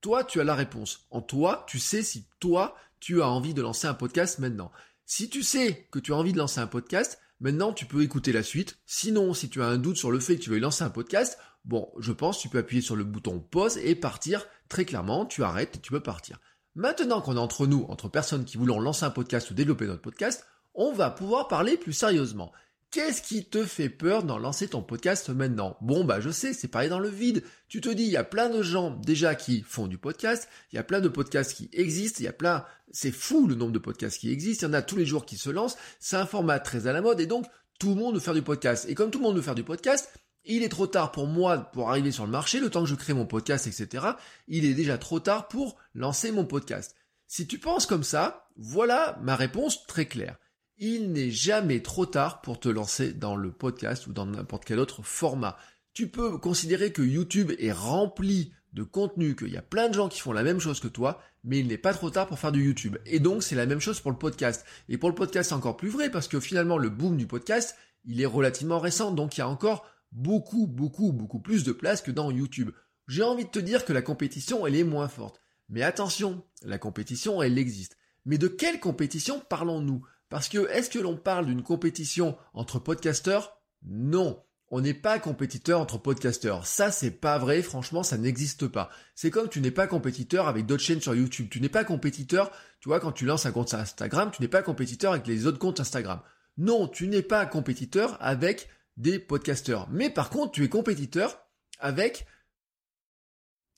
Toi, 0.00 0.24
tu 0.24 0.40
as 0.40 0.44
la 0.44 0.54
réponse. 0.54 1.06
En 1.10 1.20
toi, 1.20 1.66
tu 1.68 1.78
sais 1.78 2.02
si 2.02 2.26
toi, 2.38 2.76
tu 3.00 3.20
as 3.20 3.28
envie 3.28 3.54
de 3.54 3.60
lancer 3.60 3.88
un 3.88 3.94
podcast 3.94 4.38
maintenant. 4.38 4.70
Si 5.04 5.28
tu 5.28 5.42
sais 5.42 5.88
que 5.90 5.98
tu 5.98 6.12
as 6.12 6.16
envie 6.16 6.32
de 6.32 6.38
lancer 6.38 6.60
un 6.60 6.68
podcast, 6.68 7.20
maintenant 7.40 7.72
tu 7.72 7.86
peux 7.86 8.02
écouter 8.02 8.32
la 8.32 8.44
suite. 8.44 8.78
Sinon, 8.86 9.34
si 9.34 9.50
tu 9.50 9.60
as 9.60 9.66
un 9.66 9.78
doute 9.78 9.96
sur 9.96 10.12
le 10.12 10.20
fait 10.20 10.36
que 10.36 10.42
tu 10.42 10.50
veux 10.50 10.60
lancer 10.60 10.84
un 10.84 10.90
podcast, 10.90 11.36
bon, 11.64 11.90
je 11.98 12.12
pense 12.12 12.38
tu 12.38 12.48
peux 12.48 12.58
appuyer 12.58 12.82
sur 12.82 12.94
le 12.94 13.04
bouton 13.04 13.40
pause 13.40 13.76
et 13.78 13.96
partir 13.96 14.46
très 14.68 14.84
clairement, 14.84 15.26
tu 15.26 15.42
arrêtes 15.42 15.76
et 15.76 15.80
tu 15.80 15.90
peux 15.90 16.02
partir. 16.02 16.38
Maintenant 16.76 17.20
qu'on 17.20 17.36
est 17.36 17.40
entre 17.40 17.66
nous, 17.66 17.84
entre 17.88 18.08
personnes 18.08 18.44
qui 18.44 18.56
voulons 18.56 18.78
lancer 18.78 19.04
un 19.04 19.10
podcast 19.10 19.50
ou 19.50 19.54
développer 19.54 19.86
notre 19.86 20.02
podcast, 20.02 20.46
on 20.74 20.92
va 20.92 21.10
pouvoir 21.10 21.48
parler 21.48 21.76
plus 21.76 21.92
sérieusement. 21.92 22.52
Qu'est-ce 22.90 23.22
qui 23.22 23.44
te 23.44 23.64
fait 23.64 23.88
peur 23.88 24.24
d'en 24.24 24.40
lancer 24.40 24.66
ton 24.66 24.82
podcast 24.82 25.28
maintenant? 25.28 25.76
Bon 25.80 26.02
bah 26.02 26.20
je 26.20 26.30
sais, 26.30 26.52
c'est 26.52 26.66
pareil 26.66 26.88
dans 26.88 26.98
le 26.98 27.08
vide. 27.08 27.44
Tu 27.68 27.80
te 27.80 27.88
dis, 27.88 28.02
il 28.02 28.10
y 28.10 28.16
a 28.16 28.24
plein 28.24 28.50
de 28.50 28.64
gens 28.64 28.90
déjà 28.90 29.36
qui 29.36 29.62
font 29.62 29.86
du 29.86 29.96
podcast, 29.96 30.48
il 30.72 30.76
y 30.76 30.78
a 30.80 30.82
plein 30.82 31.00
de 31.00 31.08
podcasts 31.08 31.54
qui 31.54 31.70
existent, 31.72 32.16
il 32.18 32.24
y 32.24 32.28
a 32.28 32.32
plein, 32.32 32.64
c'est 32.90 33.12
fou 33.12 33.46
le 33.46 33.54
nombre 33.54 33.70
de 33.70 33.78
podcasts 33.78 34.18
qui 34.18 34.32
existent, 34.32 34.66
il 34.66 34.70
y 34.70 34.72
en 34.72 34.76
a 34.76 34.82
tous 34.82 34.96
les 34.96 35.06
jours 35.06 35.24
qui 35.24 35.38
se 35.38 35.50
lancent, 35.50 35.76
c'est 36.00 36.16
un 36.16 36.26
format 36.26 36.58
très 36.58 36.88
à 36.88 36.92
la 36.92 37.00
mode 37.00 37.20
et 37.20 37.26
donc 37.26 37.46
tout 37.78 37.90
le 37.90 37.94
monde 37.94 38.14
veut 38.14 38.20
faire 38.20 38.34
du 38.34 38.42
podcast. 38.42 38.86
Et 38.88 38.96
comme 38.96 39.12
tout 39.12 39.20
le 39.20 39.24
monde 39.24 39.36
veut 39.36 39.42
faire 39.42 39.54
du 39.54 39.62
podcast, 39.62 40.10
il 40.44 40.64
est 40.64 40.68
trop 40.68 40.88
tard 40.88 41.12
pour 41.12 41.28
moi 41.28 41.58
pour 41.58 41.90
arriver 41.90 42.10
sur 42.10 42.24
le 42.24 42.32
marché, 42.32 42.58
le 42.58 42.70
temps 42.70 42.82
que 42.82 42.88
je 42.88 42.96
crée 42.96 43.14
mon 43.14 43.24
podcast, 43.24 43.68
etc. 43.68 44.04
Il 44.48 44.64
est 44.64 44.74
déjà 44.74 44.98
trop 44.98 45.20
tard 45.20 45.46
pour 45.46 45.76
lancer 45.94 46.32
mon 46.32 46.44
podcast. 46.44 46.96
Si 47.28 47.46
tu 47.46 47.60
penses 47.60 47.86
comme 47.86 48.02
ça, 48.02 48.48
voilà 48.56 49.16
ma 49.22 49.36
réponse 49.36 49.86
très 49.86 50.06
claire 50.06 50.38
il 50.80 51.12
n'est 51.12 51.30
jamais 51.30 51.82
trop 51.82 52.06
tard 52.06 52.40
pour 52.40 52.58
te 52.58 52.68
lancer 52.68 53.12
dans 53.12 53.36
le 53.36 53.52
podcast 53.52 54.06
ou 54.06 54.12
dans 54.12 54.24
n'importe 54.24 54.64
quel 54.64 54.78
autre 54.78 55.02
format. 55.02 55.58
Tu 55.92 56.08
peux 56.08 56.38
considérer 56.38 56.90
que 56.90 57.02
YouTube 57.02 57.52
est 57.58 57.72
rempli 57.72 58.52
de 58.72 58.82
contenu, 58.82 59.36
qu'il 59.36 59.50
y 59.50 59.58
a 59.58 59.62
plein 59.62 59.88
de 59.88 59.94
gens 59.94 60.08
qui 60.08 60.20
font 60.20 60.32
la 60.32 60.42
même 60.42 60.60
chose 60.60 60.80
que 60.80 60.88
toi, 60.88 61.20
mais 61.44 61.58
il 61.58 61.66
n'est 61.66 61.76
pas 61.76 61.92
trop 61.92 62.08
tard 62.08 62.26
pour 62.26 62.38
faire 62.38 62.52
du 62.52 62.64
YouTube. 62.64 62.96
Et 63.04 63.20
donc 63.20 63.42
c'est 63.42 63.56
la 63.56 63.66
même 63.66 63.80
chose 63.80 64.00
pour 64.00 64.10
le 64.10 64.16
podcast. 64.16 64.64
Et 64.88 64.96
pour 64.96 65.10
le 65.10 65.14
podcast 65.14 65.50
c'est 65.50 65.54
encore 65.54 65.76
plus 65.76 65.90
vrai 65.90 66.10
parce 66.10 66.28
que 66.28 66.40
finalement 66.40 66.78
le 66.78 66.88
boom 66.88 67.18
du 67.18 67.26
podcast, 67.26 67.76
il 68.06 68.20
est 68.22 68.26
relativement 68.26 68.78
récent, 68.78 69.12
donc 69.12 69.36
il 69.36 69.40
y 69.40 69.42
a 69.42 69.48
encore 69.48 69.86
beaucoup, 70.12 70.66
beaucoup, 70.66 71.12
beaucoup 71.12 71.40
plus 71.40 71.62
de 71.62 71.72
place 71.72 72.00
que 72.00 72.10
dans 72.10 72.30
YouTube. 72.30 72.70
J'ai 73.06 73.22
envie 73.22 73.44
de 73.44 73.50
te 73.50 73.58
dire 73.58 73.84
que 73.84 73.92
la 73.92 74.02
compétition, 74.02 74.66
elle 74.66 74.76
est 74.76 74.84
moins 74.84 75.08
forte. 75.08 75.42
Mais 75.68 75.82
attention, 75.82 76.42
la 76.62 76.78
compétition, 76.78 77.42
elle 77.42 77.58
existe. 77.58 77.98
Mais 78.24 78.38
de 78.38 78.48
quelle 78.48 78.80
compétition 78.80 79.42
parlons-nous? 79.48 80.04
Parce 80.30 80.48
que 80.48 80.70
est-ce 80.70 80.88
que 80.88 80.98
l'on 80.98 81.16
parle 81.16 81.46
d'une 81.46 81.62
compétition 81.62 82.38
entre 82.54 82.78
podcasteurs? 82.78 83.60
Non. 83.82 84.42
On 84.72 84.80
n'est 84.80 84.94
pas 84.94 85.18
compétiteur 85.18 85.80
entre 85.80 85.98
podcasteurs. 85.98 86.64
Ça, 86.64 86.92
c'est 86.92 87.10
pas 87.10 87.38
vrai. 87.38 87.60
Franchement, 87.60 88.04
ça 88.04 88.16
n'existe 88.16 88.68
pas. 88.68 88.88
C'est 89.16 89.32
comme 89.32 89.48
tu 89.48 89.60
n'es 89.60 89.72
pas 89.72 89.88
compétiteur 89.88 90.46
avec 90.46 90.64
d'autres 90.64 90.84
chaînes 90.84 91.00
sur 91.00 91.16
YouTube. 91.16 91.48
Tu 91.50 91.60
n'es 91.60 91.68
pas 91.68 91.82
compétiteur, 91.82 92.52
tu 92.78 92.88
vois, 92.88 93.00
quand 93.00 93.10
tu 93.10 93.26
lances 93.26 93.46
un 93.46 93.50
compte 93.50 93.74
Instagram, 93.74 94.30
tu 94.32 94.40
n'es 94.40 94.48
pas 94.48 94.62
compétiteur 94.62 95.12
avec 95.12 95.26
les 95.26 95.46
autres 95.46 95.58
comptes 95.58 95.80
Instagram. 95.80 96.20
Non, 96.56 96.86
tu 96.86 97.08
n'es 97.08 97.22
pas 97.22 97.44
compétiteur 97.46 98.16
avec 98.20 98.68
des 98.96 99.18
podcasteurs. 99.18 99.88
Mais 99.90 100.10
par 100.10 100.30
contre, 100.30 100.52
tu 100.52 100.62
es 100.62 100.68
compétiteur 100.68 101.44
avec 101.80 102.26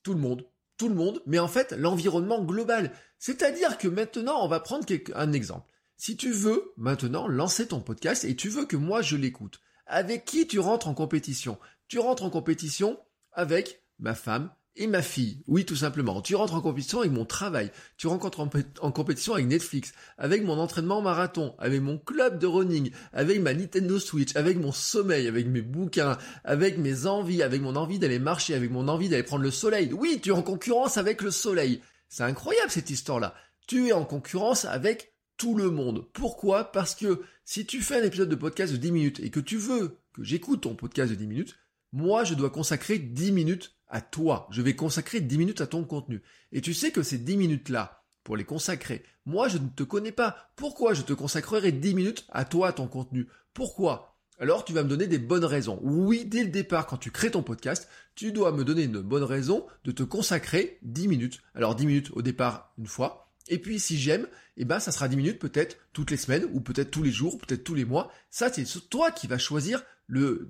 tout 0.02 0.12
le 0.12 0.20
monde. 0.20 0.46
Tout 0.76 0.90
le 0.90 0.94
monde, 0.94 1.22
mais 1.24 1.38
en 1.38 1.48
fait, 1.48 1.72
l'environnement 1.72 2.44
global. 2.44 2.92
C'est-à-dire 3.18 3.78
que 3.78 3.88
maintenant, 3.88 4.44
on 4.44 4.48
va 4.48 4.60
prendre 4.60 4.84
un 5.14 5.32
exemple. 5.32 5.72
Si 6.04 6.16
tu 6.16 6.32
veux 6.32 6.72
maintenant 6.76 7.28
lancer 7.28 7.68
ton 7.68 7.78
podcast 7.78 8.24
et 8.24 8.34
tu 8.34 8.48
veux 8.48 8.66
que 8.66 8.76
moi 8.76 9.02
je 9.02 9.14
l'écoute, 9.14 9.60
avec 9.86 10.24
qui 10.24 10.48
tu 10.48 10.58
rentres 10.58 10.88
en 10.88 10.94
compétition? 10.94 11.60
Tu 11.86 12.00
rentres 12.00 12.24
en 12.24 12.30
compétition 12.30 12.98
avec 13.30 13.84
ma 14.00 14.16
femme 14.16 14.50
et 14.74 14.88
ma 14.88 15.00
fille. 15.00 15.44
Oui, 15.46 15.64
tout 15.64 15.76
simplement. 15.76 16.20
Tu 16.20 16.34
rentres 16.34 16.54
en 16.54 16.60
compétition 16.60 16.98
avec 16.98 17.12
mon 17.12 17.24
travail. 17.24 17.70
Tu 17.98 18.08
rentres 18.08 18.40
en, 18.80 18.90
compétition 18.90 19.34
avec 19.34 19.46
Netflix, 19.46 19.92
avec 20.18 20.42
mon 20.42 20.58
entraînement 20.58 21.02
marathon, 21.02 21.54
avec 21.60 21.80
mon 21.80 21.98
club 21.98 22.40
de 22.40 22.48
running, 22.48 22.90
avec 23.12 23.40
ma 23.40 23.54
Nintendo 23.54 24.00
Switch, 24.00 24.34
avec 24.34 24.58
mon 24.58 24.72
sommeil, 24.72 25.28
avec 25.28 25.46
mes 25.46 25.62
bouquins, 25.62 26.18
avec 26.42 26.78
mes 26.78 27.06
envies, 27.06 27.44
avec 27.44 27.62
mon 27.62 27.76
envie 27.76 28.00
d'aller 28.00 28.18
marcher, 28.18 28.56
avec 28.56 28.72
mon 28.72 28.88
envie 28.88 29.08
d'aller 29.08 29.22
prendre 29.22 29.44
le 29.44 29.52
soleil. 29.52 29.92
Oui, 29.92 30.18
tu 30.20 30.30
es 30.30 30.32
en 30.32 30.42
concurrence 30.42 30.96
avec 30.96 31.22
le 31.22 31.30
soleil. 31.30 31.80
C'est 32.08 32.24
incroyable 32.24 32.72
cette 32.72 32.90
histoire-là. 32.90 33.36
Tu 33.68 33.86
es 33.86 33.92
en 33.92 34.04
concurrence 34.04 34.64
avec 34.64 35.11
le 35.42 35.70
monde. 35.70 36.06
Pourquoi? 36.12 36.72
Parce 36.72 36.94
que 36.94 37.22
si 37.44 37.66
tu 37.66 37.80
fais 37.82 38.00
un 38.00 38.04
épisode 38.04 38.28
de 38.28 38.36
podcast 38.36 38.72
de 38.72 38.78
10 38.78 38.92
minutes 38.92 39.20
et 39.20 39.30
que 39.30 39.40
tu 39.40 39.56
veux 39.56 39.98
que 40.12 40.22
j'écoute 40.22 40.62
ton 40.62 40.74
podcast 40.74 41.10
de 41.10 41.16
10 41.16 41.26
minutes, 41.26 41.58
moi 41.92 42.24
je 42.24 42.34
dois 42.34 42.50
consacrer 42.50 42.98
10 42.98 43.32
minutes 43.32 43.76
à 43.88 44.00
toi. 44.00 44.48
Je 44.50 44.62
vais 44.62 44.76
consacrer 44.76 45.20
10 45.20 45.38
minutes 45.38 45.60
à 45.60 45.66
ton 45.66 45.84
contenu. 45.84 46.22
Et 46.52 46.60
tu 46.60 46.74
sais 46.74 46.92
que 46.92 47.02
ces 47.02 47.18
10 47.18 47.36
minutes-là, 47.36 48.04
pour 48.24 48.36
les 48.36 48.44
consacrer, 48.44 49.02
moi 49.26 49.48
je 49.48 49.58
ne 49.58 49.68
te 49.68 49.82
connais 49.82 50.12
pas. 50.12 50.52
Pourquoi 50.56 50.94
je 50.94 51.02
te 51.02 51.12
consacrerai 51.12 51.72
10 51.72 51.94
minutes 51.94 52.26
à 52.30 52.44
toi, 52.44 52.72
ton 52.72 52.86
contenu? 52.86 53.26
Pourquoi? 53.52 54.16
Alors 54.38 54.64
tu 54.64 54.72
vas 54.72 54.82
me 54.82 54.88
donner 54.88 55.06
des 55.06 55.18
bonnes 55.18 55.44
raisons. 55.44 55.78
Oui, 55.82 56.24
dès 56.24 56.44
le 56.44 56.50
départ, 56.50 56.86
quand 56.86 56.96
tu 56.96 57.10
crées 57.10 57.30
ton 57.30 57.42
podcast, 57.42 57.88
tu 58.14 58.32
dois 58.32 58.52
me 58.52 58.64
donner 58.64 58.84
une 58.84 59.00
bonne 59.00 59.24
raison 59.24 59.66
de 59.84 59.92
te 59.92 60.02
consacrer 60.02 60.78
10 60.82 61.08
minutes. 61.08 61.40
Alors 61.54 61.74
10 61.74 61.86
minutes 61.86 62.10
au 62.14 62.22
départ, 62.22 62.72
une 62.78 62.86
fois, 62.86 63.31
et 63.52 63.58
puis 63.58 63.78
si 63.78 63.98
j'aime, 63.98 64.26
eh 64.56 64.64
ben 64.64 64.80
ça 64.80 64.92
sera 64.92 65.08
10 65.08 65.16
minutes 65.16 65.38
peut-être 65.38 65.76
toutes 65.92 66.10
les 66.10 66.16
semaines 66.16 66.46
ou 66.52 66.60
peut-être 66.60 66.90
tous 66.90 67.02
les 67.02 67.10
jours, 67.10 67.36
peut-être 67.36 67.64
tous 67.64 67.74
les 67.74 67.84
mois. 67.84 68.10
Ça 68.30 68.50
c'est 68.50 68.64
toi 68.88 69.10
qui 69.10 69.26
vas 69.26 69.36
choisir 69.36 69.84
le, 70.06 70.48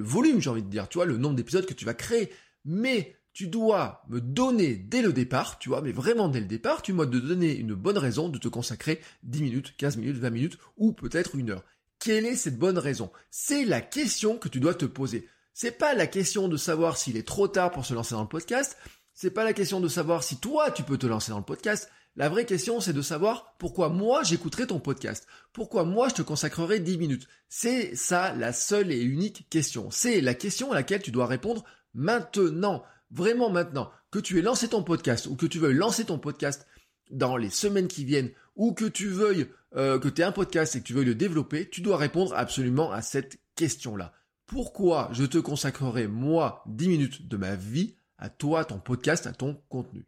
volume, 0.00 0.40
j'ai 0.40 0.50
envie 0.50 0.62
de 0.62 0.68
dire, 0.68 0.86
tu 0.88 0.98
vois, 0.98 1.06
le 1.06 1.16
nombre 1.16 1.36
d'épisodes 1.36 1.64
que 1.64 1.72
tu 1.72 1.86
vas 1.86 1.94
créer. 1.94 2.30
Mais 2.66 3.16
tu 3.32 3.46
dois 3.46 4.04
me 4.10 4.20
donner 4.20 4.76
dès 4.76 5.00
le 5.00 5.14
départ, 5.14 5.58
tu 5.58 5.70
vois, 5.70 5.80
mais 5.80 5.92
vraiment 5.92 6.28
dès 6.28 6.40
le 6.40 6.46
départ, 6.46 6.82
tu 6.82 6.92
dois 6.92 7.06
te 7.06 7.16
donner 7.16 7.56
une 7.56 7.74
bonne 7.74 7.98
raison 7.98 8.28
de 8.28 8.38
te 8.38 8.48
consacrer 8.48 9.00
10 9.22 9.42
minutes, 9.42 9.74
15 9.78 9.96
minutes, 9.96 10.18
20 10.18 10.30
minutes 10.30 10.58
ou 10.76 10.92
peut-être 10.92 11.36
une 11.36 11.50
heure. 11.50 11.64
Quelle 11.98 12.26
est 12.26 12.36
cette 12.36 12.58
bonne 12.58 12.78
raison? 12.78 13.10
C'est 13.30 13.64
la 13.64 13.80
question 13.80 14.36
que 14.36 14.48
tu 14.48 14.60
dois 14.60 14.74
te 14.74 14.84
poser. 14.84 15.26
C'est 15.54 15.78
pas 15.78 15.94
la 15.94 16.06
question 16.06 16.48
de 16.48 16.56
savoir 16.56 16.96
s'il 16.96 17.16
est 17.16 17.26
trop 17.26 17.48
tard 17.48 17.70
pour 17.70 17.86
se 17.86 17.94
lancer 17.94 18.14
dans 18.14 18.22
le 18.22 18.28
podcast, 18.28 18.76
c'est 19.20 19.30
pas 19.30 19.44
la 19.44 19.52
question 19.52 19.80
de 19.80 19.88
savoir 19.88 20.24
si 20.24 20.38
toi 20.38 20.70
tu 20.70 20.82
peux 20.82 20.96
te 20.96 21.06
lancer 21.06 21.30
dans 21.30 21.36
le 21.36 21.44
podcast. 21.44 21.90
La 22.16 22.30
vraie 22.30 22.46
question 22.46 22.80
c'est 22.80 22.94
de 22.94 23.02
savoir 23.02 23.54
pourquoi 23.58 23.90
moi 23.90 24.22
j'écouterai 24.22 24.66
ton 24.66 24.80
podcast. 24.80 25.26
Pourquoi 25.52 25.84
moi 25.84 26.08
je 26.08 26.14
te 26.14 26.22
consacrerai 26.22 26.80
10 26.80 26.96
minutes. 26.96 27.28
C'est 27.46 27.94
ça 27.94 28.34
la 28.34 28.54
seule 28.54 28.90
et 28.90 29.02
unique 29.02 29.46
question. 29.50 29.90
C'est 29.90 30.22
la 30.22 30.32
question 30.32 30.72
à 30.72 30.74
laquelle 30.74 31.02
tu 31.02 31.10
dois 31.10 31.26
répondre 31.26 31.64
maintenant. 31.92 32.82
Vraiment 33.10 33.50
maintenant. 33.50 33.90
Que 34.10 34.20
tu 34.20 34.38
aies 34.38 34.42
lancé 34.42 34.68
ton 34.68 34.82
podcast 34.82 35.26
ou 35.26 35.36
que 35.36 35.44
tu 35.44 35.58
veuilles 35.58 35.74
lancer 35.74 36.06
ton 36.06 36.18
podcast 36.18 36.66
dans 37.10 37.36
les 37.36 37.50
semaines 37.50 37.88
qui 37.88 38.06
viennent 38.06 38.30
ou 38.56 38.72
que 38.72 38.86
tu 38.86 39.08
veuilles 39.08 39.48
euh, 39.76 39.98
que 39.98 40.08
tu 40.08 40.22
aies 40.22 40.24
un 40.24 40.32
podcast 40.32 40.76
et 40.76 40.80
que 40.80 40.86
tu 40.86 40.94
veuilles 40.94 41.04
le 41.04 41.14
développer, 41.14 41.68
tu 41.68 41.82
dois 41.82 41.98
répondre 41.98 42.32
absolument 42.34 42.90
à 42.90 43.02
cette 43.02 43.38
question-là. 43.54 44.14
Pourquoi 44.46 45.10
je 45.12 45.26
te 45.26 45.36
consacrerai 45.36 46.08
moi 46.08 46.64
10 46.68 46.88
minutes 46.88 47.28
de 47.28 47.36
ma 47.36 47.54
vie 47.54 47.96
à 48.20 48.28
toi, 48.28 48.64
ton 48.64 48.78
podcast, 48.78 49.26
à 49.26 49.32
ton 49.32 49.60
contenu. 49.68 50.06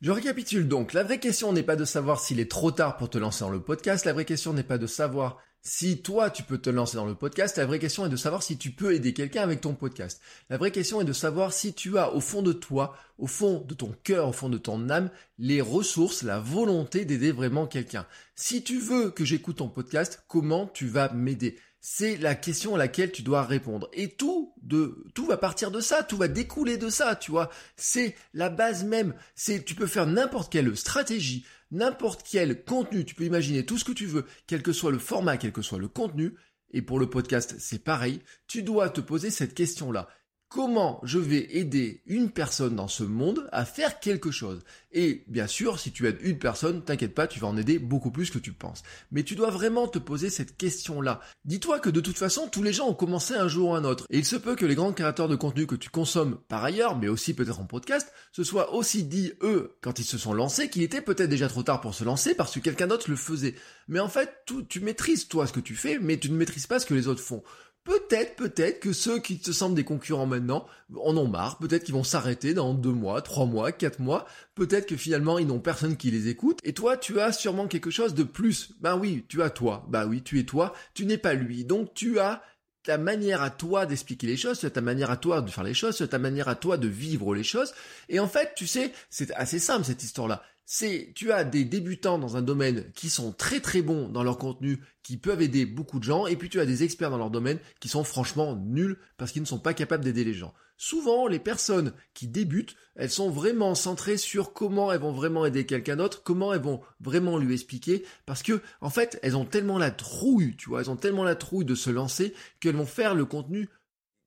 Je 0.00 0.10
récapitule 0.10 0.68
donc, 0.68 0.92
la 0.92 1.02
vraie 1.02 1.18
question 1.18 1.52
n'est 1.52 1.62
pas 1.62 1.76
de 1.76 1.84
savoir 1.84 2.20
s'il 2.20 2.38
est 2.38 2.50
trop 2.50 2.70
tard 2.70 2.98
pour 2.98 3.08
te 3.08 3.18
lancer 3.18 3.40
dans 3.40 3.50
le 3.50 3.62
podcast, 3.62 4.04
la 4.04 4.12
vraie 4.12 4.26
question 4.26 4.52
n'est 4.52 4.62
pas 4.62 4.78
de 4.78 4.86
savoir 4.86 5.38
si 5.62 6.02
toi 6.02 6.28
tu 6.28 6.42
peux 6.42 6.58
te 6.58 6.68
lancer 6.68 6.98
dans 6.98 7.06
le 7.06 7.14
podcast, 7.14 7.56
la 7.56 7.64
vraie 7.64 7.78
question 7.78 8.04
est 8.04 8.10
de 8.10 8.16
savoir 8.16 8.42
si 8.42 8.58
tu 8.58 8.70
peux 8.70 8.94
aider 8.94 9.14
quelqu'un 9.14 9.40
avec 9.40 9.62
ton 9.62 9.72
podcast. 9.72 10.20
La 10.50 10.58
vraie 10.58 10.72
question 10.72 11.00
est 11.00 11.06
de 11.06 11.14
savoir 11.14 11.54
si 11.54 11.72
tu 11.72 11.96
as 11.96 12.12
au 12.12 12.20
fond 12.20 12.42
de 12.42 12.52
toi, 12.52 12.94
au 13.16 13.26
fond 13.26 13.64
de 13.66 13.72
ton 13.72 13.94
cœur, 14.04 14.28
au 14.28 14.32
fond 14.32 14.50
de 14.50 14.58
ton 14.58 14.90
âme, 14.90 15.08
les 15.38 15.62
ressources, 15.62 16.22
la 16.22 16.38
volonté 16.38 17.06
d'aider 17.06 17.32
vraiment 17.32 17.66
quelqu'un. 17.66 18.06
Si 18.34 18.62
tu 18.62 18.78
veux 18.78 19.10
que 19.10 19.24
j'écoute 19.24 19.56
ton 19.56 19.68
podcast, 19.68 20.22
comment 20.28 20.66
tu 20.66 20.86
vas 20.86 21.10
m'aider? 21.14 21.58
C'est 21.86 22.16
la 22.16 22.34
question 22.34 22.76
à 22.76 22.78
laquelle 22.78 23.12
tu 23.12 23.20
dois 23.20 23.42
répondre. 23.42 23.90
Et 23.92 24.08
tout 24.08 24.54
de, 24.62 25.04
tout 25.12 25.26
va 25.26 25.36
partir 25.36 25.70
de 25.70 25.80
ça, 25.80 26.02
tout 26.02 26.16
va 26.16 26.28
découler 26.28 26.78
de 26.78 26.88
ça, 26.88 27.14
tu 27.14 27.30
vois. 27.30 27.50
C'est 27.76 28.16
la 28.32 28.48
base 28.48 28.84
même. 28.84 29.14
C'est, 29.34 29.66
tu 29.66 29.74
peux 29.74 29.86
faire 29.86 30.06
n'importe 30.06 30.50
quelle 30.50 30.74
stratégie, 30.78 31.44
n'importe 31.70 32.26
quel 32.26 32.64
contenu, 32.64 33.04
tu 33.04 33.14
peux 33.14 33.24
imaginer 33.24 33.66
tout 33.66 33.76
ce 33.76 33.84
que 33.84 33.92
tu 33.92 34.06
veux, 34.06 34.24
quel 34.46 34.62
que 34.62 34.72
soit 34.72 34.92
le 34.92 34.98
format, 34.98 35.36
quel 35.36 35.52
que 35.52 35.60
soit 35.60 35.78
le 35.78 35.88
contenu. 35.88 36.34
Et 36.70 36.80
pour 36.80 36.98
le 36.98 37.10
podcast, 37.10 37.56
c'est 37.58 37.84
pareil. 37.84 38.22
Tu 38.46 38.62
dois 38.62 38.88
te 38.88 39.02
poser 39.02 39.28
cette 39.28 39.52
question-là. 39.52 40.08
Comment 40.54 41.00
je 41.02 41.18
vais 41.18 41.48
aider 41.58 42.00
une 42.06 42.30
personne 42.30 42.76
dans 42.76 42.86
ce 42.86 43.02
monde 43.02 43.48
à 43.50 43.64
faire 43.64 43.98
quelque 43.98 44.30
chose. 44.30 44.60
Et 44.92 45.24
bien 45.26 45.48
sûr, 45.48 45.80
si 45.80 45.90
tu 45.90 46.06
aides 46.06 46.20
une 46.20 46.38
personne, 46.38 46.84
t'inquiète 46.84 47.12
pas, 47.12 47.26
tu 47.26 47.40
vas 47.40 47.48
en 47.48 47.56
aider 47.56 47.80
beaucoup 47.80 48.12
plus 48.12 48.30
que 48.30 48.38
tu 48.38 48.52
penses. 48.52 48.84
Mais 49.10 49.24
tu 49.24 49.34
dois 49.34 49.50
vraiment 49.50 49.88
te 49.88 49.98
poser 49.98 50.30
cette 50.30 50.56
question-là. 50.56 51.20
Dis-toi 51.44 51.80
que 51.80 51.90
de 51.90 52.00
toute 52.00 52.16
façon, 52.16 52.46
tous 52.46 52.62
les 52.62 52.72
gens 52.72 52.86
ont 52.86 52.94
commencé 52.94 53.34
un 53.34 53.48
jour 53.48 53.70
ou 53.70 53.74
un 53.74 53.82
autre. 53.82 54.06
Et 54.10 54.18
il 54.18 54.24
se 54.24 54.36
peut 54.36 54.54
que 54.54 54.64
les 54.64 54.76
grands 54.76 54.92
créateurs 54.92 55.28
de 55.28 55.34
contenu 55.34 55.66
que 55.66 55.74
tu 55.74 55.90
consommes 55.90 56.38
par 56.46 56.62
ailleurs, 56.62 56.96
mais 56.96 57.08
aussi 57.08 57.34
peut-être 57.34 57.58
en 57.58 57.66
podcast, 57.66 58.12
se 58.30 58.44
soient 58.44 58.74
aussi 58.74 59.02
dit, 59.02 59.32
eux, 59.42 59.76
quand 59.80 59.98
ils 59.98 60.04
se 60.04 60.18
sont 60.18 60.34
lancés, 60.34 60.70
qu'il 60.70 60.82
était 60.82 61.02
peut-être 61.02 61.30
déjà 61.30 61.48
trop 61.48 61.64
tard 61.64 61.80
pour 61.80 61.94
se 61.94 62.04
lancer 62.04 62.36
parce 62.36 62.54
que 62.54 62.60
quelqu'un 62.60 62.86
d'autre 62.86 63.10
le 63.10 63.16
faisait. 63.16 63.56
Mais 63.88 63.98
en 63.98 64.08
fait, 64.08 64.46
tu 64.68 64.78
maîtrises 64.78 65.26
toi 65.26 65.48
ce 65.48 65.52
que 65.52 65.58
tu 65.58 65.74
fais, 65.74 65.98
mais 65.98 66.16
tu 66.16 66.30
ne 66.30 66.36
maîtrises 66.36 66.68
pas 66.68 66.78
ce 66.78 66.86
que 66.86 66.94
les 66.94 67.08
autres 67.08 67.22
font. 67.22 67.42
Peut-être, 67.84 68.36
peut-être 68.36 68.80
que 68.80 68.94
ceux 68.94 69.18
qui 69.18 69.38
te 69.38 69.52
semblent 69.52 69.74
des 69.74 69.84
concurrents 69.84 70.26
maintenant 70.26 70.66
en 70.96 71.14
ont 71.18 71.28
marre, 71.28 71.58
peut-être 71.58 71.84
qu'ils 71.84 71.94
vont 71.94 72.02
s'arrêter 72.02 72.54
dans 72.54 72.72
deux 72.72 72.92
mois, 72.92 73.20
trois 73.20 73.44
mois, 73.44 73.72
quatre 73.72 74.00
mois, 74.00 74.26
peut-être 74.54 74.86
que 74.86 74.96
finalement 74.96 75.38
ils 75.38 75.46
n'ont 75.46 75.60
personne 75.60 75.98
qui 75.98 76.10
les 76.10 76.28
écoute, 76.28 76.60
et 76.64 76.72
toi 76.72 76.96
tu 76.96 77.20
as 77.20 77.32
sûrement 77.32 77.66
quelque 77.66 77.90
chose 77.90 78.14
de 78.14 78.22
plus. 78.22 78.70
Ben 78.80 78.96
oui, 78.96 79.26
tu 79.28 79.42
as 79.42 79.50
toi, 79.50 79.86
ben 79.90 80.06
oui, 80.06 80.22
tu 80.22 80.40
es 80.40 80.44
toi, 80.44 80.72
tu 80.94 81.04
n'es 81.04 81.18
pas 81.18 81.34
lui, 81.34 81.66
donc 81.66 81.92
tu 81.92 82.18
as 82.18 82.42
ta 82.84 82.98
manière 82.98 83.42
à 83.42 83.50
toi 83.50 83.86
d'expliquer 83.86 84.28
les 84.28 84.36
choses, 84.36 84.60
ta 84.60 84.80
manière 84.80 85.10
à 85.10 85.16
toi 85.16 85.40
de 85.40 85.50
faire 85.50 85.64
les 85.64 85.74
choses, 85.74 86.06
ta 86.08 86.18
manière 86.18 86.48
à 86.48 86.54
toi 86.54 86.76
de 86.76 86.86
vivre 86.86 87.34
les 87.34 87.42
choses, 87.42 87.74
et 88.08 88.20
en 88.20 88.28
fait, 88.28 88.52
tu 88.54 88.66
sais, 88.66 88.92
c'est 89.10 89.32
assez 89.34 89.58
simple 89.58 89.84
cette 89.84 90.02
histoire-là 90.02 90.42
c'est 90.66 91.12
tu 91.14 91.32
as 91.32 91.44
des 91.44 91.64
débutants 91.64 92.18
dans 92.18 92.36
un 92.36 92.42
domaine 92.42 92.90
qui 92.94 93.10
sont 93.10 93.32
très 93.32 93.60
très 93.60 93.82
bons 93.82 94.08
dans 94.08 94.22
leur 94.22 94.38
contenu, 94.38 94.80
qui 95.02 95.16
peuvent 95.16 95.42
aider 95.42 95.66
beaucoup 95.66 95.98
de 95.98 96.04
gens, 96.04 96.26
et 96.26 96.36
puis 96.36 96.48
tu 96.48 96.60
as 96.60 96.66
des 96.66 96.82
experts 96.82 97.10
dans 97.10 97.18
leur 97.18 97.30
domaine 97.30 97.58
qui 97.80 97.88
sont 97.88 98.04
franchement 98.04 98.56
nuls 98.56 98.98
parce 99.16 99.32
qu'ils 99.32 99.42
ne 99.42 99.46
sont 99.46 99.58
pas 99.58 99.74
capables 99.74 100.04
d'aider 100.04 100.24
les 100.24 100.34
gens. 100.34 100.54
Souvent, 100.76 101.26
les 101.28 101.38
personnes 101.38 101.92
qui 102.14 102.26
débutent, 102.26 102.76
elles 102.96 103.10
sont 103.10 103.30
vraiment 103.30 103.74
centrées 103.74 104.16
sur 104.16 104.52
comment 104.52 104.92
elles 104.92 105.00
vont 105.00 105.12
vraiment 105.12 105.46
aider 105.46 105.66
quelqu'un 105.66 105.96
d'autre, 105.96 106.22
comment 106.22 106.52
elles 106.52 106.60
vont 106.60 106.80
vraiment 107.00 107.38
lui 107.38 107.54
expliquer, 107.54 108.04
parce 108.26 108.42
que, 108.42 108.60
en 108.80 108.90
fait, 108.90 109.18
elles 109.22 109.36
ont 109.36 109.44
tellement 109.44 109.78
la 109.78 109.90
trouille, 109.90 110.56
tu 110.56 110.68
vois, 110.68 110.80
elles 110.80 110.90
ont 110.90 110.96
tellement 110.96 111.24
la 111.24 111.36
trouille 111.36 111.64
de 111.64 111.74
se 111.74 111.90
lancer 111.90 112.34
qu'elles 112.60 112.76
vont 112.76 112.86
faire 112.86 113.14
le 113.14 113.24
contenu 113.24 113.68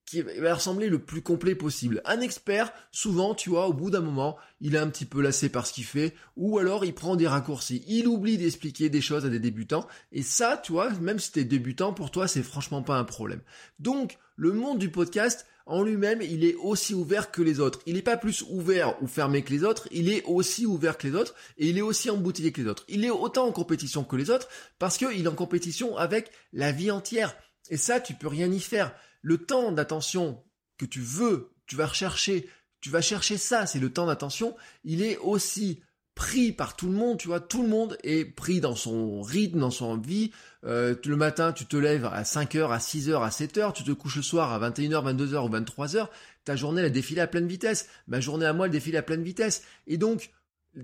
qui 0.08 0.22
va 0.22 0.54
ressembler 0.54 0.88
le 0.88 1.00
plus 1.00 1.20
complet 1.20 1.54
possible. 1.54 2.00
Un 2.06 2.20
expert, 2.20 2.72
souvent, 2.92 3.34
tu 3.34 3.50
vois, 3.50 3.68
au 3.68 3.74
bout 3.74 3.90
d'un 3.90 4.00
moment, 4.00 4.38
il 4.62 4.74
est 4.74 4.78
un 4.78 4.88
petit 4.88 5.04
peu 5.04 5.20
lassé 5.20 5.50
par 5.50 5.66
ce 5.66 5.74
qu'il 5.74 5.84
fait, 5.84 6.14
ou 6.34 6.58
alors 6.58 6.86
il 6.86 6.94
prend 6.94 7.14
des 7.14 7.26
raccourcis. 7.26 7.84
Il 7.86 8.08
oublie 8.08 8.38
d'expliquer 8.38 8.88
des 8.88 9.02
choses 9.02 9.26
à 9.26 9.28
des 9.28 9.38
débutants, 9.38 9.86
et 10.12 10.22
ça, 10.22 10.56
tu 10.56 10.72
vois, 10.72 10.90
même 11.00 11.18
si 11.18 11.32
t'es 11.32 11.44
débutant, 11.44 11.92
pour 11.92 12.10
toi, 12.10 12.26
c'est 12.26 12.42
franchement 12.42 12.82
pas 12.82 12.96
un 12.96 13.04
problème. 13.04 13.42
Donc, 13.80 14.16
le 14.36 14.52
monde 14.52 14.78
du 14.78 14.90
podcast, 14.90 15.46
en 15.68 15.82
lui-même, 15.82 16.22
il 16.22 16.44
est 16.44 16.54
aussi 16.54 16.94
ouvert 16.94 17.30
que 17.30 17.42
les 17.42 17.60
autres. 17.60 17.80
Il 17.84 17.94
n'est 17.94 18.02
pas 18.02 18.16
plus 18.16 18.42
ouvert 18.48 19.00
ou 19.02 19.06
fermé 19.06 19.42
que 19.42 19.52
les 19.52 19.64
autres, 19.64 19.86
il 19.90 20.08
est 20.08 20.24
aussi 20.24 20.64
ouvert 20.64 20.96
que 20.96 21.06
les 21.06 21.14
autres, 21.14 21.34
et 21.58 21.68
il 21.68 21.76
est 21.76 21.82
aussi 21.82 22.08
embouteillé 22.08 22.52
que 22.52 22.62
les 22.62 22.68
autres. 22.68 22.84
Il 22.88 23.04
est 23.04 23.10
autant 23.10 23.46
en 23.46 23.52
compétition 23.52 24.02
que 24.02 24.16
les 24.16 24.30
autres, 24.30 24.48
parce 24.78 24.96
qu'il 24.96 25.24
est 25.24 25.28
en 25.28 25.34
compétition 25.34 25.96
avec 25.98 26.30
la 26.54 26.72
vie 26.72 26.90
entière. 26.90 27.36
Et 27.68 27.76
ça, 27.76 28.00
tu 28.00 28.14
peux 28.14 28.28
rien 28.28 28.50
y 28.50 28.60
faire 28.60 28.94
le 29.20 29.36
temps 29.36 29.70
d'attention 29.70 30.42
que 30.78 30.86
tu 30.86 31.00
veux, 31.00 31.50
tu 31.66 31.76
vas 31.76 31.86
rechercher, 31.86 32.48
tu 32.80 32.88
vas 32.88 33.02
chercher 33.02 33.36
ça, 33.36 33.66
c'est 33.66 33.78
le 33.78 33.92
temps 33.92 34.06
d'attention, 34.06 34.56
il 34.84 35.02
est 35.02 35.18
aussi 35.18 35.82
pris 36.18 36.50
par 36.50 36.74
tout 36.74 36.88
le 36.88 36.94
monde, 36.94 37.16
tu 37.16 37.28
vois, 37.28 37.38
tout 37.38 37.62
le 37.62 37.68
monde 37.68 37.96
est 38.02 38.24
pris 38.24 38.60
dans 38.60 38.74
son 38.74 39.22
rythme, 39.22 39.60
dans 39.60 39.70
son 39.70 39.96
vie. 39.96 40.32
Euh, 40.64 40.96
le 41.04 41.14
matin, 41.14 41.52
tu 41.52 41.64
te 41.64 41.76
lèves 41.76 42.06
à 42.06 42.24
5h, 42.24 42.72
à 42.72 42.78
6h, 42.78 43.22
à 43.22 43.28
7h, 43.28 43.72
tu 43.72 43.84
te 43.84 43.92
couches 43.92 44.16
le 44.16 44.22
soir 44.22 44.52
à 44.52 44.68
21h, 44.68 45.14
22h 45.14 45.46
ou 45.46 45.48
23h, 45.48 46.08
ta 46.44 46.56
journée, 46.56 46.82
elle 46.82 46.90
défile 46.90 47.20
à 47.20 47.28
pleine 47.28 47.46
vitesse. 47.46 47.88
Ma 48.08 48.18
journée 48.18 48.46
à 48.46 48.52
moi, 48.52 48.66
elle 48.66 48.72
défile 48.72 48.96
à 48.96 49.02
pleine 49.02 49.22
vitesse. 49.22 49.62
Et 49.86 49.96
donc, 49.96 50.30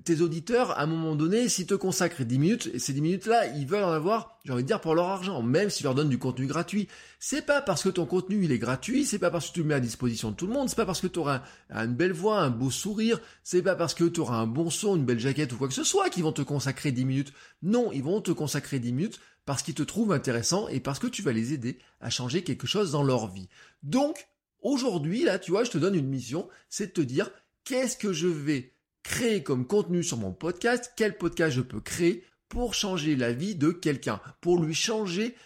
tes 0.04 0.22
auditeurs, 0.22 0.72
à 0.72 0.82
un 0.82 0.86
moment 0.86 1.14
donné, 1.14 1.48
s'ils 1.48 1.66
te 1.66 1.74
consacrent 1.74 2.24
10 2.24 2.38
minutes, 2.38 2.70
et 2.72 2.78
ces 2.78 2.92
10 2.92 3.00
minutes-là, 3.00 3.46
ils 3.54 3.66
veulent 3.66 3.84
en 3.84 3.92
avoir, 3.92 4.38
j'ai 4.44 4.52
envie 4.52 4.62
de 4.62 4.66
dire, 4.66 4.80
pour 4.80 4.94
leur 4.94 5.06
argent, 5.06 5.42
même 5.42 5.70
s'ils 5.70 5.84
leur 5.84 5.94
donnent 5.94 6.08
du 6.08 6.18
contenu 6.18 6.46
gratuit. 6.46 6.88
C'est 7.20 7.46
pas 7.46 7.62
parce 7.62 7.82
que 7.82 7.90
ton 7.90 8.06
contenu, 8.06 8.44
il 8.44 8.50
est 8.50 8.58
gratuit, 8.58 9.04
c'est 9.04 9.18
pas 9.18 9.30
parce 9.30 9.48
que 9.48 9.54
tu 9.54 9.60
le 9.60 9.66
mets 9.66 9.74
à 9.74 9.80
disposition 9.80 10.30
de 10.30 10.36
tout 10.36 10.46
le 10.46 10.52
monde, 10.52 10.68
c'est 10.68 10.76
pas 10.76 10.86
parce 10.86 11.00
que 11.00 11.06
tu 11.06 11.18
auras 11.18 11.42
une 11.70 11.94
belle 11.94 12.12
voix, 12.12 12.40
un 12.40 12.50
beau 12.50 12.70
sourire, 12.70 13.20
c'est 13.42 13.62
pas 13.62 13.76
parce 13.76 13.94
que 13.94 14.04
tu 14.04 14.20
auras 14.20 14.36
un 14.36 14.46
bon 14.46 14.70
son, 14.70 14.96
une 14.96 15.04
belle 15.04 15.20
jaquette 15.20 15.52
ou 15.52 15.56
quoi 15.56 15.68
que 15.68 15.74
ce 15.74 15.84
soit 15.84 16.10
qu'ils 16.10 16.24
vont 16.24 16.32
te 16.32 16.42
consacrer 16.42 16.90
10 16.90 17.04
minutes. 17.04 17.32
Non, 17.62 17.92
ils 17.92 18.02
vont 18.02 18.20
te 18.20 18.32
consacrer 18.32 18.78
10 18.78 18.92
minutes 18.92 19.20
parce 19.46 19.62
qu'ils 19.62 19.74
te 19.74 19.82
trouvent 19.82 20.12
intéressant 20.12 20.68
et 20.68 20.80
parce 20.80 20.98
que 20.98 21.06
tu 21.06 21.22
vas 21.22 21.32
les 21.32 21.52
aider 21.52 21.78
à 22.00 22.10
changer 22.10 22.42
quelque 22.42 22.66
chose 22.66 22.92
dans 22.92 23.02
leur 23.02 23.30
vie. 23.30 23.48
Donc, 23.82 24.26
aujourd'hui, 24.62 25.24
là, 25.24 25.38
tu 25.38 25.50
vois, 25.50 25.64
je 25.64 25.70
te 25.70 25.78
donne 25.78 25.94
une 25.94 26.08
mission, 26.08 26.48
c'est 26.68 26.88
de 26.88 26.92
te 26.92 27.00
dire, 27.00 27.30
qu'est-ce 27.64 27.96
que 27.96 28.12
je 28.12 28.26
vais 28.26 28.73
créer 29.04 29.44
comme 29.44 29.66
contenu 29.66 30.02
sur 30.02 30.16
mon 30.16 30.32
podcast, 30.32 30.92
quel 30.96 31.16
podcast 31.16 31.54
je 31.54 31.60
peux 31.60 31.80
créer 31.80 32.24
pour 32.48 32.74
changer 32.74 33.14
la 33.14 33.32
vie 33.32 33.54
de 33.54 33.70
quelqu'un, 33.70 34.20
pour 34.40 34.60
lui 34.60 34.74
changer 34.74 35.36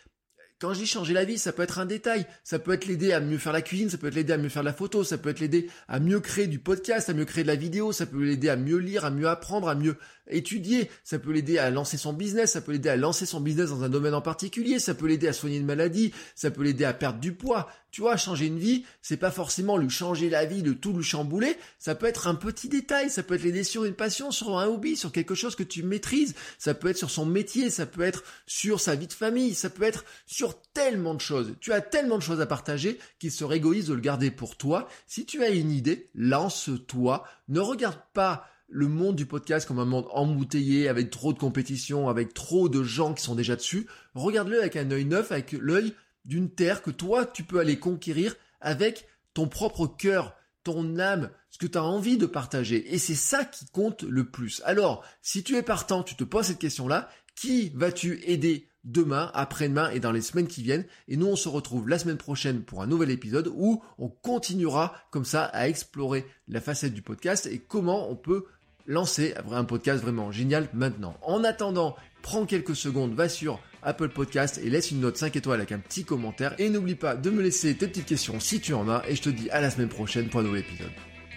quand 0.60 0.74
je 0.74 0.80
dis 0.80 0.86
changer 0.86 1.14
la 1.14 1.24
vie, 1.24 1.38
ça 1.38 1.52
peut 1.52 1.62
être 1.62 1.78
un 1.78 1.86
détail, 1.86 2.26
ça 2.42 2.58
peut 2.58 2.72
être 2.72 2.86
l'aider 2.86 3.12
à 3.12 3.20
mieux 3.20 3.38
faire 3.38 3.52
la 3.52 3.62
cuisine, 3.62 3.90
ça 3.90 3.98
peut 3.98 4.08
être 4.08 4.14
l'aider 4.14 4.32
à 4.32 4.38
mieux 4.38 4.48
faire 4.48 4.62
la 4.62 4.72
photo, 4.72 5.04
ça 5.04 5.18
peut 5.18 5.30
être 5.30 5.40
l'aider 5.40 5.70
à 5.86 6.00
mieux 6.00 6.20
créer 6.20 6.46
du 6.46 6.58
podcast, 6.58 7.08
à 7.08 7.14
mieux 7.14 7.24
créer 7.24 7.44
de 7.44 7.48
la 7.48 7.54
vidéo, 7.54 7.92
ça 7.92 8.06
peut 8.06 8.22
l'aider 8.22 8.48
à 8.48 8.56
mieux 8.56 8.78
lire, 8.78 9.04
à 9.04 9.10
mieux 9.10 9.28
apprendre, 9.28 9.68
à 9.68 9.74
mieux 9.74 9.96
étudier, 10.30 10.90
ça 11.04 11.18
peut 11.18 11.32
l'aider 11.32 11.58
à 11.58 11.70
lancer 11.70 11.96
son 11.96 12.12
business, 12.12 12.52
ça 12.52 12.60
peut 12.60 12.72
l'aider 12.72 12.88
à 12.88 12.96
lancer 12.96 13.26
son 13.26 13.40
business 13.40 13.70
dans 13.70 13.82
un 13.82 13.88
domaine 13.88 14.14
en 14.14 14.20
particulier, 14.20 14.78
ça 14.78 14.94
peut 14.94 15.06
l'aider 15.06 15.28
à 15.28 15.32
soigner 15.32 15.58
une 15.58 15.66
maladie, 15.66 16.12
ça 16.34 16.50
peut 16.50 16.62
l'aider 16.62 16.84
à 16.84 16.92
perdre 16.92 17.18
du 17.18 17.32
poids. 17.32 17.68
Tu 17.90 18.02
vois, 18.02 18.18
changer 18.18 18.46
une 18.46 18.58
vie, 18.58 18.84
c'est 19.00 19.16
pas 19.16 19.30
forcément 19.30 19.78
lui 19.78 19.88
changer 19.88 20.28
la 20.28 20.44
vie, 20.44 20.62
de 20.62 20.74
tout 20.74 20.92
lui 20.92 21.02
chambouler, 21.02 21.56
ça 21.78 21.94
peut 21.94 22.04
être 22.04 22.26
un 22.26 22.34
petit 22.34 22.68
détail, 22.68 23.08
ça 23.08 23.22
peut 23.22 23.34
être 23.34 23.42
l'aider 23.42 23.64
sur 23.64 23.84
une 23.84 23.94
passion, 23.94 24.30
sur 24.30 24.58
un 24.58 24.66
hobby, 24.66 24.94
sur 24.94 25.10
quelque 25.10 25.34
chose 25.34 25.56
que 25.56 25.62
tu 25.62 25.82
maîtrises, 25.82 26.34
ça 26.58 26.74
peut 26.74 26.88
être 26.88 26.98
sur 26.98 27.10
son 27.10 27.24
métier, 27.24 27.70
ça 27.70 27.86
peut 27.86 28.02
être 28.02 28.24
sur 28.46 28.80
sa 28.80 28.94
vie 28.94 29.06
de 29.06 29.12
famille, 29.14 29.54
ça 29.54 29.70
peut 29.70 29.84
être 29.84 30.04
sur 30.26 30.47
tellement 30.54 31.14
de 31.14 31.20
choses. 31.20 31.54
Tu 31.60 31.72
as 31.72 31.80
tellement 31.80 32.18
de 32.18 32.22
choses 32.22 32.40
à 32.40 32.46
partager 32.46 32.98
qu'il 33.18 33.32
serait 33.32 33.56
égoïste 33.56 33.88
de 33.88 33.94
le 33.94 34.00
garder 34.00 34.30
pour 34.30 34.56
toi. 34.56 34.88
Si 35.06 35.26
tu 35.26 35.42
as 35.42 35.50
une 35.50 35.70
idée, 35.70 36.10
lance-toi, 36.14 37.24
ne 37.48 37.60
regarde 37.60 38.00
pas 38.14 38.46
le 38.68 38.86
monde 38.86 39.16
du 39.16 39.26
podcast 39.26 39.66
comme 39.66 39.78
un 39.78 39.86
monde 39.86 40.06
embouteillé, 40.10 40.88
avec 40.88 41.10
trop 41.10 41.32
de 41.32 41.38
compétition, 41.38 42.08
avec 42.08 42.34
trop 42.34 42.68
de 42.68 42.82
gens 42.82 43.14
qui 43.14 43.22
sont 43.22 43.34
déjà 43.34 43.56
dessus. 43.56 43.86
Regarde-le 44.14 44.60
avec 44.60 44.76
un 44.76 44.90
œil 44.90 45.06
neuf, 45.06 45.32
avec 45.32 45.52
l'œil 45.52 45.94
d'une 46.24 46.50
terre 46.50 46.82
que 46.82 46.90
toi, 46.90 47.24
tu 47.24 47.44
peux 47.44 47.58
aller 47.58 47.78
conquérir 47.78 48.36
avec 48.60 49.06
ton 49.32 49.48
propre 49.48 49.86
cœur, 49.86 50.34
ton 50.64 50.98
âme, 50.98 51.30
ce 51.50 51.58
que 51.58 51.66
tu 51.66 51.78
as 51.78 51.84
envie 51.84 52.18
de 52.18 52.26
partager. 52.26 52.94
Et 52.94 52.98
c'est 52.98 53.14
ça 53.14 53.44
qui 53.44 53.66
compte 53.66 54.02
le 54.02 54.28
plus. 54.28 54.60
Alors, 54.64 55.04
si 55.22 55.42
tu 55.42 55.56
es 55.56 55.62
partant, 55.62 56.02
tu 56.02 56.14
te 56.14 56.24
poses 56.24 56.46
cette 56.46 56.58
question-là, 56.58 57.08
qui 57.34 57.70
vas-tu 57.74 58.20
aider 58.24 58.67
demain, 58.84 59.30
après-demain 59.34 59.90
et 59.90 60.00
dans 60.00 60.12
les 60.12 60.20
semaines 60.20 60.46
qui 60.46 60.62
viennent. 60.62 60.84
Et 61.08 61.16
nous, 61.16 61.26
on 61.26 61.36
se 61.36 61.48
retrouve 61.48 61.88
la 61.88 61.98
semaine 61.98 62.16
prochaine 62.16 62.62
pour 62.62 62.82
un 62.82 62.86
nouvel 62.86 63.10
épisode 63.10 63.50
où 63.54 63.82
on 63.98 64.08
continuera 64.08 64.94
comme 65.10 65.24
ça 65.24 65.44
à 65.44 65.68
explorer 65.68 66.26
la 66.48 66.60
facette 66.60 66.94
du 66.94 67.02
podcast 67.02 67.46
et 67.46 67.58
comment 67.58 68.10
on 68.10 68.16
peut 68.16 68.46
lancer 68.86 69.34
un 69.52 69.64
podcast 69.64 70.02
vraiment 70.02 70.32
génial 70.32 70.68
maintenant. 70.72 71.14
En 71.22 71.44
attendant, 71.44 71.96
prends 72.22 72.46
quelques 72.46 72.76
secondes, 72.76 73.14
va 73.14 73.28
sur 73.28 73.60
Apple 73.82 74.08
Podcast 74.08 74.58
et 74.62 74.70
laisse 74.70 74.90
une 74.90 75.00
note 75.00 75.16
5 75.16 75.36
étoiles 75.36 75.60
avec 75.60 75.72
un 75.72 75.78
petit 75.78 76.04
commentaire. 76.04 76.54
Et 76.58 76.70
n'oublie 76.70 76.94
pas 76.94 77.14
de 77.14 77.30
me 77.30 77.42
laisser 77.42 77.76
tes 77.76 77.86
petites 77.86 78.06
questions 78.06 78.40
si 78.40 78.60
tu 78.60 78.74
en 78.74 78.88
as. 78.88 79.04
Et 79.08 79.14
je 79.14 79.22
te 79.22 79.28
dis 79.28 79.50
à 79.50 79.60
la 79.60 79.70
semaine 79.70 79.88
prochaine 79.88 80.28
pour 80.28 80.40
un 80.40 80.44
nouvel 80.44 80.60
épisode. 80.60 80.92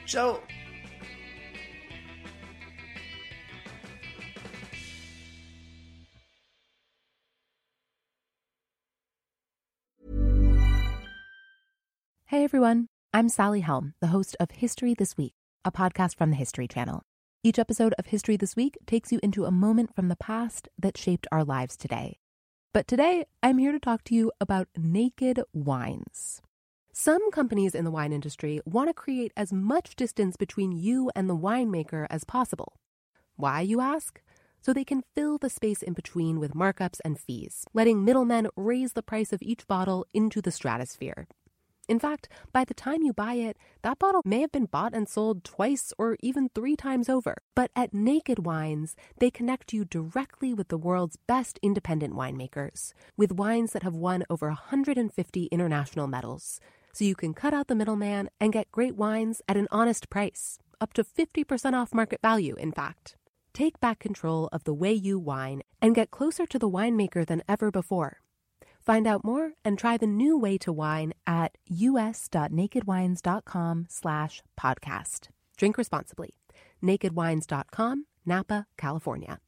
Ciao 0.08 0.38
everyone, 12.52 12.90
I'm 13.14 13.30
Sally 13.30 13.62
Helm, 13.62 13.94
the 14.02 14.08
host 14.08 14.36
of 14.38 14.52
History 14.52 14.94
This 14.94 15.16
Week, 15.16 15.32
a 15.64 15.72
podcast 15.72 16.18
from 16.18 16.32
the 16.32 16.36
History 16.36 16.68
Channel. 16.68 17.02
Each 17.46 17.58
episode 17.58 17.94
of 17.98 18.08
History 18.08 18.36
This 18.36 18.58
Week 18.58 18.78
takes 18.86 19.10
you 19.10 19.22
into 19.24 19.46
a 19.46 19.52
moment 19.52 19.96
from 19.96 20.10
the 20.10 20.18
past 20.18 20.68
that 20.78 20.98
shaped 20.98 21.26
our 21.32 21.46
lives 21.46 21.78
today. 21.78 22.20
But 22.74 22.90
today, 22.90 23.24
I'm 23.42 23.58
here 23.58 23.72
to 23.72 23.80
talk 23.80 24.04
to 24.04 24.14
you 24.14 24.34
about 24.42 24.68
naked 24.76 25.42
wines. 25.54 26.42
Some 26.92 27.32
companies 27.32 27.74
in 27.74 27.86
the 27.86 27.90
wine 27.90 28.12
industry 28.12 28.60
want 28.66 28.90
to 28.90 28.94
create 28.94 29.32
as 29.38 29.54
much 29.54 29.96
distance 29.96 30.36
between 30.36 30.74
you 30.74 31.10
and 31.16 31.30
the 31.30 31.38
winemaker 31.38 32.06
as 32.10 32.26
possible. 32.26 32.74
Why, 33.38 33.62
you 33.62 33.80
ask? 33.80 34.20
So 34.62 34.74
they 34.74 34.84
can 34.84 35.06
fill 35.16 35.38
the 35.38 35.50
space 35.50 35.82
in 35.82 35.94
between 35.94 36.38
with 36.38 36.54
markups 36.54 37.00
and 37.06 37.18
fees, 37.18 37.64
letting 37.74 38.04
middlemen 38.04 38.50
raise 38.58 38.92
the 38.92 39.02
price 39.02 39.32
of 39.32 39.42
each 39.42 39.68
bottle 39.68 40.06
into 40.14 40.42
the 40.42 40.52
stratosphere 40.52 41.30
in 41.92 42.00
fact, 42.00 42.30
by 42.54 42.64
the 42.64 42.74
time 42.74 43.04
you 43.04 43.12
buy 43.12 43.34
it, 43.34 43.58
that 43.82 44.00
bottle 44.00 44.22
may 44.24 44.40
have 44.40 44.54
been 44.54 44.64
bought 44.64 44.94
and 44.94 45.10
sold 45.10 45.44
twice 45.44 45.92
or 45.98 46.16
even 46.22 46.48
three 46.48 46.78
times 46.78 47.10
over. 47.10 47.36
But 47.54 47.70
at 47.76 47.94
Naked 47.94 48.46
Wines, 48.46 48.96
they 49.20 49.30
connect 49.30 49.74
you 49.74 49.84
directly 49.84 50.54
with 50.54 50.70
the 50.70 50.78
world's 50.78 51.18
best 51.28 51.60
independent 51.62 52.14
winemakers, 52.14 52.94
with 53.18 53.34
wines 53.34 53.74
that 53.74 53.84
have 53.84 53.94
won 53.94 54.24
over 54.30 54.48
150 54.48 55.46
international 55.48 56.08
medals. 56.08 56.62
So 56.94 57.04
you 57.04 57.14
can 57.14 57.34
cut 57.34 57.54
out 57.54 57.68
the 57.68 57.76
middleman 57.76 58.30
and 58.40 58.54
get 58.54 58.72
great 58.72 58.96
wines 58.96 59.42
at 59.50 59.58
an 59.58 59.68
honest 59.70 60.10
price, 60.10 60.60
up 60.80 60.94
to 60.94 61.04
50% 61.04 61.74
off 61.74 61.94
market 61.94 62.22
value, 62.22 62.56
in 62.56 62.72
fact. 62.72 63.18
Take 63.54 63.82
back 63.82 64.00
control 64.00 64.48
of 64.54 64.64
the 64.64 64.74
way 64.74 64.94
you 64.94 65.20
wine 65.20 65.62
and 65.82 65.94
get 65.94 66.10
closer 66.10 66.46
to 66.46 66.58
the 66.58 66.70
winemaker 66.70 67.26
than 67.26 67.44
ever 67.50 67.70
before 67.70 68.22
Find 68.86 69.08
out 69.08 69.24
more 69.24 69.54
and 69.64 69.78
try 69.78 69.96
the 69.98 70.08
new 70.08 70.38
way 70.38 70.58
to 70.60 70.74
wine 70.74 71.14
at 71.28 71.58
us.nakedwines.com 71.70 73.86
slash 73.90 74.42
podcast. 74.60 75.28
Drink 75.58 75.78
responsibly. 75.78 76.34
Nakedwines.com, 76.84 78.06
Napa, 78.26 78.66
California. 78.78 79.40